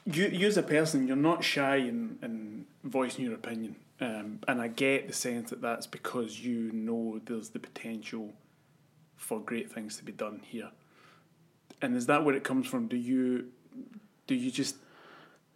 [0.05, 4.61] you, you as a person, you're not shy in, in voicing your opinion, um, and
[4.61, 8.33] I get the sense that that's because you know there's the potential
[9.15, 10.71] for great things to be done here.
[11.81, 12.87] And is that where it comes from?
[12.87, 13.47] Do you
[14.27, 14.75] do you just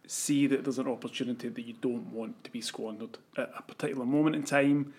[0.06, 4.06] see that there's an opportunity that you don't want to be squandered at a particular
[4.06, 4.94] moment in time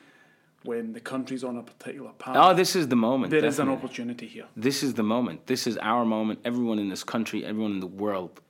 [0.64, 2.36] when the country's on a particular path?
[2.38, 3.32] Oh, this is the moment.
[3.32, 4.45] there is an opportunity here.
[4.55, 5.47] This is the moment.
[5.47, 6.39] This is our moment.
[6.45, 8.41] Everyone in this country, everyone in the world.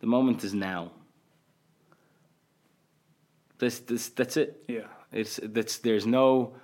[0.00, 0.92] The moment is now.
[3.58, 4.62] This, this, that's it.
[4.68, 4.86] Yeah.
[5.12, 5.78] It's that's.
[5.78, 6.54] There's no.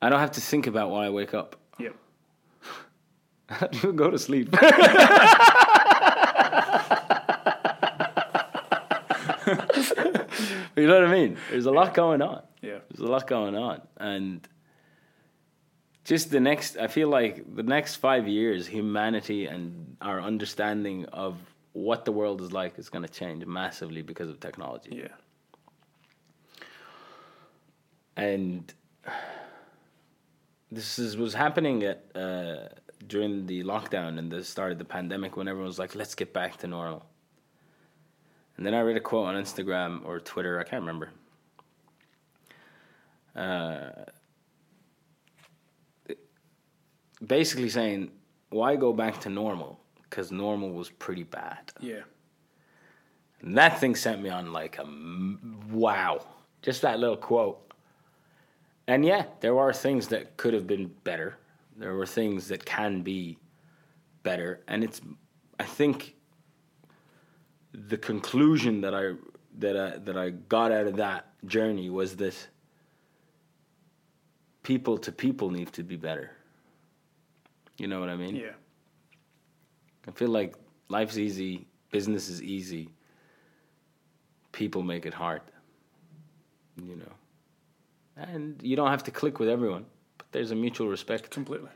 [0.00, 1.56] I don't have to think about why I wake up.
[1.78, 1.90] Yeah.
[3.94, 4.48] Go to sleep.
[10.76, 11.36] you know what I mean?
[11.50, 12.42] There's a lot going on.
[12.64, 12.78] Yeah.
[12.90, 14.46] There's a lot going on, and
[16.04, 16.76] just the next.
[16.76, 21.36] I feel like the next five years, humanity and our understanding of
[21.72, 25.02] what the world is like is going to change massively because of technology.
[25.02, 25.08] Yeah.
[28.16, 28.72] and
[30.72, 32.68] this is was happening at uh,
[33.06, 36.32] during the lockdown and the start of the pandemic when everyone was like, "Let's get
[36.32, 37.06] back to normal."
[38.56, 41.10] And then I read a quote on Instagram or Twitter, I can't remember.
[43.36, 43.90] Uh,
[47.26, 48.10] basically saying,
[48.50, 49.80] "Why go back to normal?
[50.02, 52.02] Because normal was pretty bad." Yeah.
[53.40, 56.24] And that thing sent me on like a m- wow.
[56.62, 57.60] Just that little quote.
[58.86, 61.36] And yeah, there are things that could have been better.
[61.76, 63.38] There were things that can be
[64.22, 64.60] better.
[64.68, 65.00] And it's,
[65.58, 66.14] I think,
[67.72, 69.12] the conclusion that I
[69.58, 72.34] that I that I got out of that journey was that
[74.64, 76.32] people to people need to be better.
[77.78, 78.34] You know what I mean?
[78.34, 78.56] Yeah.
[80.08, 80.54] I feel like
[80.88, 82.88] life's easy, business is easy.
[84.50, 85.42] People make it hard.
[86.82, 87.12] You know.
[88.16, 89.86] And you don't have to click with everyone,
[90.18, 91.70] but there's a mutual respect, Completely.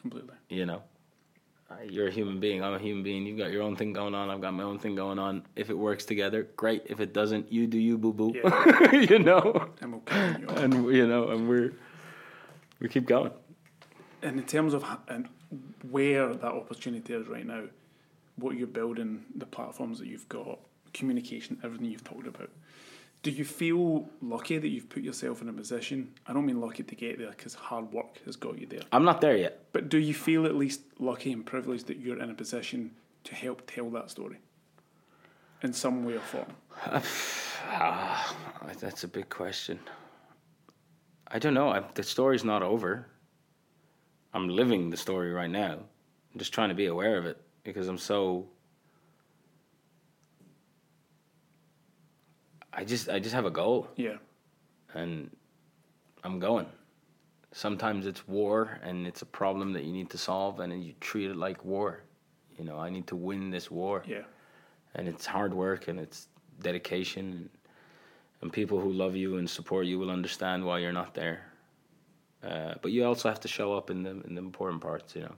[0.00, 0.34] Completely.
[0.48, 0.82] you know.
[1.70, 3.24] Uh, You're a human being, I'm a human being.
[3.24, 5.42] You've got your own thing going on, I've got my own thing going on.
[5.56, 6.82] If it works together, great.
[6.86, 8.32] If it doesn't, you do you, boo boo.
[8.34, 8.92] Yeah.
[9.10, 9.70] you know?
[9.80, 10.36] I'm okay.
[10.48, 11.72] And, you know, and we're,
[12.82, 13.30] we keep going.
[14.22, 15.28] And in terms of and
[15.90, 17.64] where that opportunity is right now,
[18.36, 20.58] what you're building, the platforms that you've got,
[20.92, 22.50] communication, everything you've talked about,
[23.22, 26.12] do you feel lucky that you've put yourself in a position?
[26.26, 28.82] I don't mean lucky to get there because hard work has got you there.
[28.90, 29.60] I'm not there yet.
[29.72, 32.90] But do you feel at least lucky and privileged that you're in a position
[33.24, 34.38] to help tell that story
[35.62, 37.02] in some way or form?
[37.74, 38.36] Ah,
[38.80, 39.78] that's a big question.
[41.32, 41.70] I don't know.
[41.70, 43.06] I, the story's not over.
[44.34, 45.72] I'm living the story right now.
[45.72, 48.46] I'm just trying to be aware of it because I'm so.
[52.72, 54.16] I just I just have a goal Yeah.
[54.94, 55.30] and
[56.24, 56.66] I'm going.
[57.52, 60.94] Sometimes it's war and it's a problem that you need to solve and then you
[61.00, 62.00] treat it like war.
[62.58, 64.22] You know, I need to win this war Yeah.
[64.94, 66.28] and it's hard work and it's
[66.60, 67.50] dedication
[68.42, 71.44] and, people who love you and support you will understand why you're not there
[72.42, 75.22] uh, but you also have to show up in the in the important parts you
[75.22, 75.34] know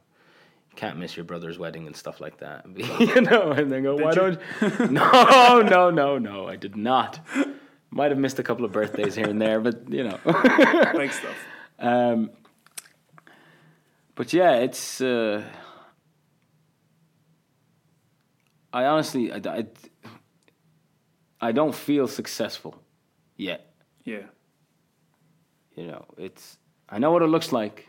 [0.70, 2.64] you can't miss your brother's wedding and stuff like that
[3.00, 4.16] you know and then go Did why you?
[4.16, 7.20] don't no no no no i did not
[7.90, 10.18] might have missed a couple of birthdays here and there but you know
[10.96, 11.36] Big stuff.
[11.78, 12.30] um,
[14.16, 15.00] but yeah, it's.
[15.00, 15.42] Uh,
[18.72, 19.66] I honestly, I, I,
[21.40, 22.74] I don't feel successful
[23.36, 23.72] yet.
[24.04, 24.22] Yeah.
[25.76, 26.58] You know, it's.
[26.88, 27.88] I know what it looks like.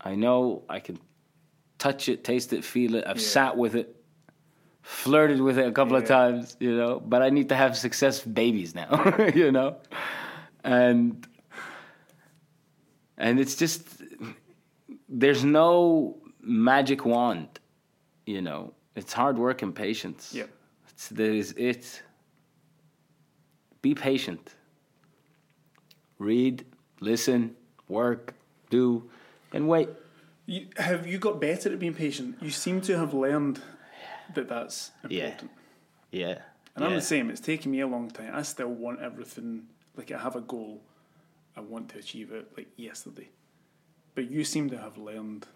[0.00, 0.98] I know I can
[1.78, 3.04] touch it, taste it, feel it.
[3.06, 3.26] I've Yeah.
[3.26, 3.94] sat with it
[4.82, 7.00] flirted with it a couple of times, you know.
[7.00, 8.90] But I need to have success babies now,
[9.34, 9.76] you know,
[10.64, 11.26] and
[13.16, 14.02] and it's just
[15.08, 17.48] there's no magic wand,
[18.26, 18.74] you know.
[18.94, 20.32] It's hard work and patience.
[20.34, 20.44] Yeah.
[20.90, 22.02] It's, that is it.
[23.82, 24.54] Be patient.
[26.18, 26.64] Read,
[27.00, 27.54] listen,
[27.88, 28.34] work,
[28.70, 29.08] do,
[29.52, 29.88] and wait.
[30.46, 32.36] You, have you got better at being patient?
[32.40, 33.60] You seem to have learned
[34.34, 35.50] that that's important.
[36.10, 36.26] Yeah.
[36.26, 36.38] yeah.
[36.74, 37.28] And I'm the same.
[37.30, 38.30] It's taken me a long time.
[38.34, 39.64] I still want everything.
[39.96, 40.80] Like I have a goal,
[41.56, 43.28] I want to achieve it like yesterday.
[44.14, 45.46] But you seem to have learned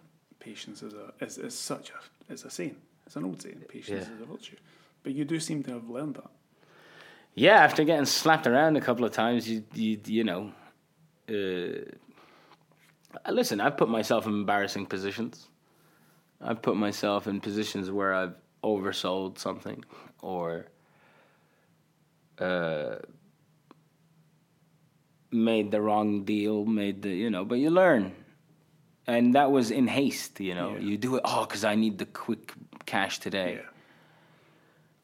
[0.41, 2.77] patience as a as, as such a as a saying.
[3.07, 3.63] It's an old saying.
[3.69, 4.15] Patience Yeah.
[4.17, 4.57] is a virtue.
[5.05, 6.31] But you do seem to have learned that.
[7.35, 10.53] Yeah, after getting slapped around a couple of times, you you you know.
[11.29, 11.85] Uh,
[13.31, 15.49] listen, I've put myself in embarrassing positions.
[16.41, 19.85] I've put myself in positions where I've oversold something
[20.21, 20.67] or
[22.39, 22.97] uh,
[25.31, 27.45] made the wrong deal, made the you know.
[27.47, 28.13] But you learn,
[29.07, 30.39] and that was in haste.
[30.41, 30.81] You know, Yeah.
[30.81, 31.23] you do it.
[31.25, 32.53] Oh, because I need the quick
[32.85, 33.69] cash today Yeah.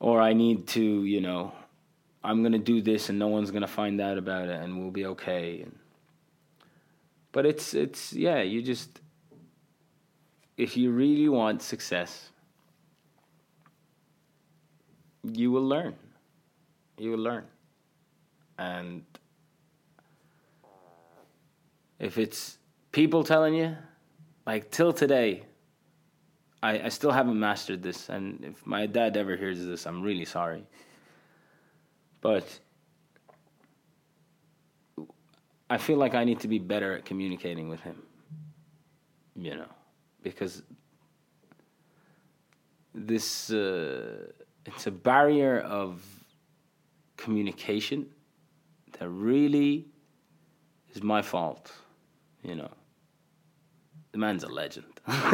[0.01, 1.53] or I need to, you know,
[2.23, 5.07] I'm gonna do this and no one's gonna find out about it and we'll be
[5.07, 5.67] okay.
[7.33, 9.01] But it's it's yeah, you just
[10.57, 12.31] if you really want success,
[15.23, 15.95] you will learn.
[16.97, 17.45] You will learn,
[18.59, 19.05] and
[22.01, 22.59] if it's
[22.91, 23.77] people telling you,
[24.47, 25.45] like till today,
[26.61, 30.25] I, I still haven't mastered this, and if my dad ever hears this, I'm really
[30.25, 30.65] sorry.
[32.21, 32.61] But
[35.71, 38.03] I feel like I need to be better at communicating with him.
[39.37, 39.69] You know,
[40.23, 40.63] because
[42.95, 44.33] this uh,
[44.67, 46.03] it's a barrier of
[47.17, 48.07] communication
[48.99, 49.87] that really
[50.95, 51.71] is my fault.
[52.43, 52.71] You know,
[54.13, 54.87] the man's a legend.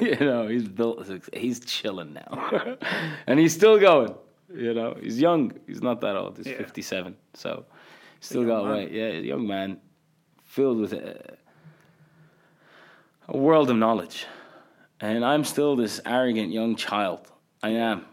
[0.00, 1.08] you know, he's built.
[1.32, 2.76] He's chilling now,
[3.26, 4.14] and he's still going.
[4.52, 5.52] You know, he's young.
[5.66, 6.36] He's not that old.
[6.36, 6.58] He's Yeah.
[6.58, 7.64] fifty-seven, so
[8.20, 8.72] still got man.
[8.72, 8.90] way.
[8.90, 9.80] Yeah, young man,
[10.44, 11.36] filled with a,
[13.28, 14.26] a world of knowledge,
[15.00, 17.30] and I'm still this arrogant young child.
[17.62, 18.06] I am,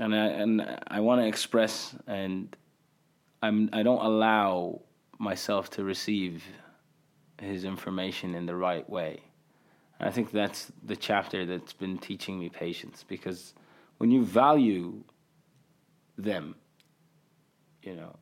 [0.00, 2.54] and I and I want to express, and
[3.42, 3.70] I'm.
[3.72, 4.80] I don't allow
[5.18, 6.42] myself to receive
[7.40, 9.20] his information in the right way.
[10.00, 13.54] And I think that's the chapter that's been teaching me patience because
[13.98, 15.02] when you value
[16.18, 16.54] them,
[17.82, 18.16] you know,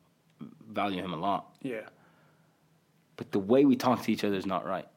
[0.69, 1.81] value him a lot, Yeah.
[3.15, 4.87] but the way we talk to each other is not right.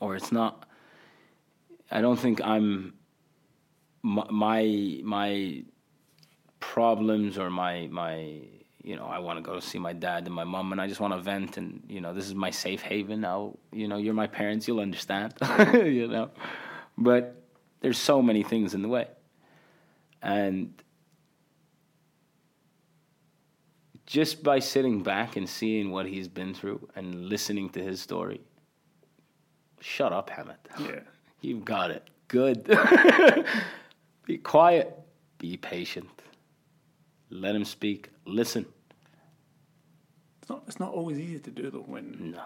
[0.00, 0.66] Or it's not,
[1.90, 2.94] I don't think I'm,
[4.02, 5.62] my, my, my
[6.58, 8.40] problems or my, my,
[8.82, 10.98] you know, I want to go see my dad and my mom and I just
[10.98, 13.56] want to vent and, you know, this is my safe haven now.
[13.72, 15.34] You know, you're my parents, you'll understand,
[15.74, 16.30] you know.
[16.98, 17.40] But
[17.80, 19.06] there's so many things in the way.
[20.20, 20.72] And
[24.12, 28.42] just by sitting back and seeing what he's been through and listening to his story,
[29.80, 30.58] shut up, Hamad.
[30.78, 31.00] Yeah.
[31.40, 32.06] You've got it.
[32.28, 32.64] Good.
[34.26, 34.94] be quiet.
[35.38, 36.10] Be patient.
[37.30, 38.10] Let him speak.
[38.26, 38.66] Listen.
[40.42, 40.62] It's not.
[40.68, 41.86] It's not always easy to do though.
[41.94, 42.42] When No,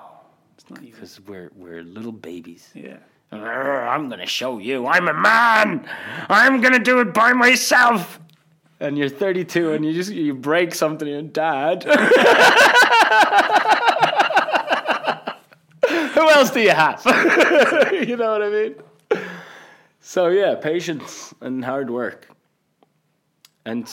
[0.54, 0.92] it's not easy.
[0.92, 2.70] because we're we're little babies.
[2.74, 2.98] Yeah.
[3.32, 4.86] I'm gonna show you.
[4.86, 5.86] I'm a man.
[6.28, 8.20] I'm gonna do it by myself.
[8.78, 11.84] And you're 32, and you just you break something, and dad.
[15.88, 17.02] Who else do you have?
[17.92, 18.74] you know what I mean?
[20.00, 22.28] So yeah, patience and hard work,
[23.64, 23.88] and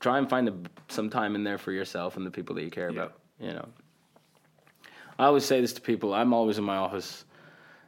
[0.00, 0.54] try and find a,
[0.88, 3.02] some time in there for yourself and the people that you care Yeah.
[3.02, 3.18] about.
[3.40, 3.68] You know,
[5.18, 6.14] I always say this to people.
[6.14, 7.24] I'm always in my office,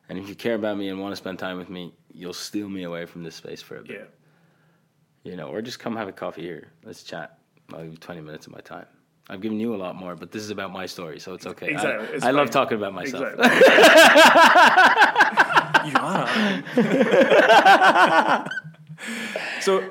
[0.09, 2.69] and if you care about me and want to spend time with me, you'll steal
[2.69, 3.91] me away from this space for a bit.
[3.91, 4.05] Yeah.
[5.25, 6.69] You know, or just come have a coffee here.
[6.85, 7.39] Let's chat.
[7.73, 8.87] I'll give you 20 minutes of my time.
[9.31, 11.67] I've given you a lot more, but this is about my story, so it's okay.
[11.67, 13.27] I- Exactly, it's I, love talking about myself.
[13.39, 13.59] Exactly.
[15.91, 18.47] you are.
[19.61, 19.85] so,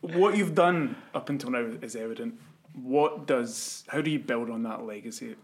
[0.00, 2.40] what you've done up until now is evident.
[2.72, 3.84] What does?
[3.88, 5.36] How do you build on that legacy?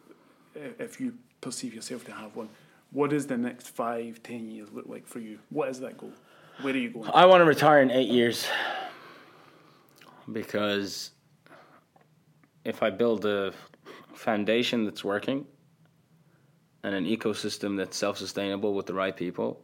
[0.55, 2.49] If you perceive yourself to have one,
[2.93, 5.39] what does the next five, ten years look like for you?
[5.51, 6.13] What is that goal?
[6.63, 7.11] Where are you going?
[7.13, 8.47] I want to retire in eight years
[10.33, 11.11] because
[12.65, 13.53] if I build a
[14.15, 15.47] foundation that's working
[16.83, 19.61] and an ecosystem that's self sustainable with the right people,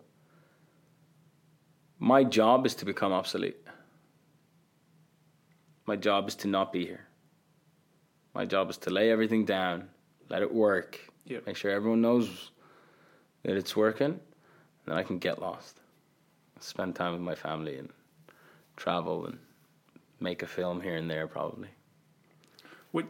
[1.98, 3.56] my job is to become obsolete.
[5.86, 7.06] my job is to not be here.
[8.32, 9.88] My job is to lay everything down,
[10.28, 11.46] let it work, Yep.
[11.46, 12.50] make sure everyone knows
[13.42, 14.20] that it's working, and
[14.86, 15.80] then I can get lost,
[16.60, 17.90] spend time with my family, and
[18.76, 19.38] travel and
[20.20, 21.68] make a film here and there, probably.
[22.92, 23.06] What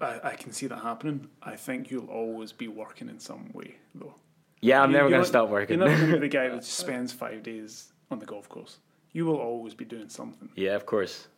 [0.00, 1.28] I, I can see that happening.
[1.42, 4.14] I think you'll always be working in some way, though.
[4.60, 5.78] Yeah, I'm You- never gonna stop working.
[5.78, 8.48] You're not going to be the guy that just spends five days on the golf
[8.48, 8.78] course.
[9.12, 10.48] You will always be doing something.
[10.54, 11.28] yeah, of course.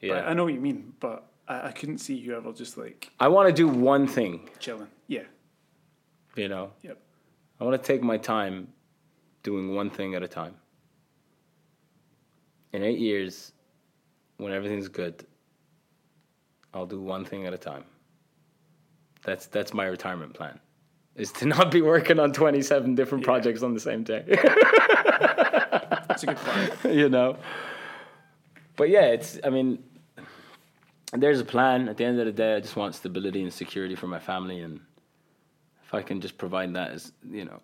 [0.00, 2.76] Yeah, I, I know what you mean, but I, I couldn't see you ever just
[2.76, 4.48] like I want to do one thing.
[4.58, 4.88] chilling.
[5.06, 5.22] Yeah.
[6.36, 6.98] You know, Yep.
[7.60, 8.68] I want to take my time
[9.42, 10.54] doing one thing at a time.
[12.72, 13.52] In eight years,
[14.38, 15.26] when everything's good,
[16.72, 17.84] I'll do one thing at a time.
[19.24, 20.58] That's that's my retirement plan.
[21.16, 23.32] Is to not be working on twenty seven different Yeah.
[23.32, 24.24] projects on the same day.
[26.08, 26.70] That's a good plan.
[26.98, 27.36] you know.
[28.76, 29.38] But yeah, it's.
[29.44, 29.82] I mean,
[31.12, 31.88] there's a plan.
[31.88, 34.60] At the end of the day, I just want stability and security for my family,
[34.60, 34.80] and
[35.84, 37.60] if I can just provide that, as you know,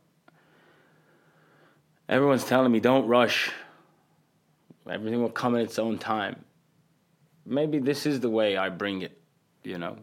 [2.08, 3.52] everyone's telling me don't rush.
[4.90, 6.44] Everything will come in its own time.
[7.46, 9.20] Maybe this is the way I bring it.
[9.62, 9.96] You know,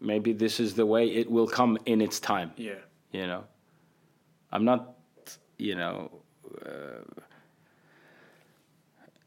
[0.00, 2.52] maybe this is the way it will come in its time.
[2.56, 2.74] Yeah.
[3.12, 3.44] you know?
[4.52, 4.94] I'm not
[5.58, 6.10] you know
[6.64, 7.22] uh,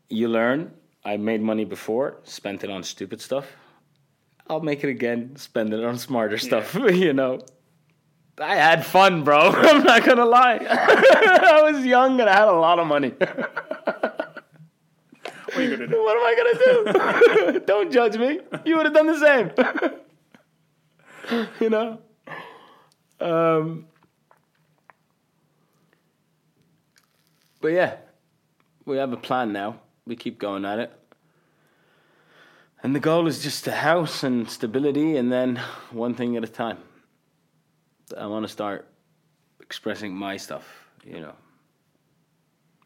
[0.09, 0.72] you learn.
[1.05, 3.45] I made money before spent it on stupid stuff.
[4.47, 7.39] I'll make it again spend it on smarter stuff you know?
[8.39, 9.39] I had fun bro.
[9.55, 10.59] I'm not gonna lie.
[10.70, 13.13] I was young and i had a lot of money
[15.60, 16.03] What are you to do?
[16.03, 19.51] what am i gonna do don't judge me you would have done the same
[21.60, 21.99] you know
[23.20, 23.88] um,
[27.62, 27.97] but yeah,
[28.86, 29.80] we have a plan now.
[30.05, 30.91] We keep going at it.
[32.82, 35.57] And the goal is just a house and stability, and then
[35.91, 36.78] one thing at a time.
[38.18, 38.88] I want to start
[39.60, 41.34] expressing my stuff, you know.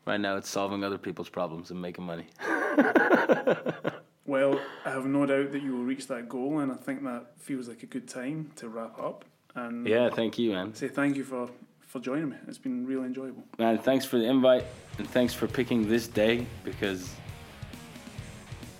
[0.05, 2.27] Right now, it's solving other people's problems and making money.
[4.25, 7.37] Well, I have no doubt that you will reach that goal, and I think that
[7.39, 10.73] feels like a good time to wrap up and Yeah, thank you, man.
[10.73, 11.49] say thank you for,
[11.81, 12.37] for joining me.
[12.47, 13.43] It's been really enjoyable.
[13.59, 14.63] Man, thanks for the invite,
[14.97, 17.13] and thanks for picking this day because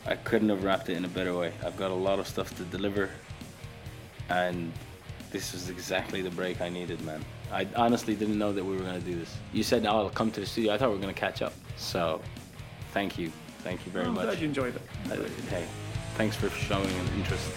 [0.05, 1.51] I couldn't have wrapped it in a better way.
[1.65, 3.09] I've got a lot of stuff to deliver,
[4.29, 4.71] and
[5.29, 7.23] this was exactly the break I needed, man.
[7.53, 9.37] I honestly didn't know that we were going to do this.
[9.53, 10.73] You said, oh, I'll come to the studio.
[10.73, 11.53] I thought we were going to catch up.
[11.77, 12.19] So,
[12.91, 13.31] thank you.
[13.59, 14.21] Thank you very much.
[14.21, 14.81] I'm glad you enjoyed it.
[15.11, 15.15] Uh,
[15.49, 15.65] Hey,
[16.15, 17.49] thanks for showing an interest.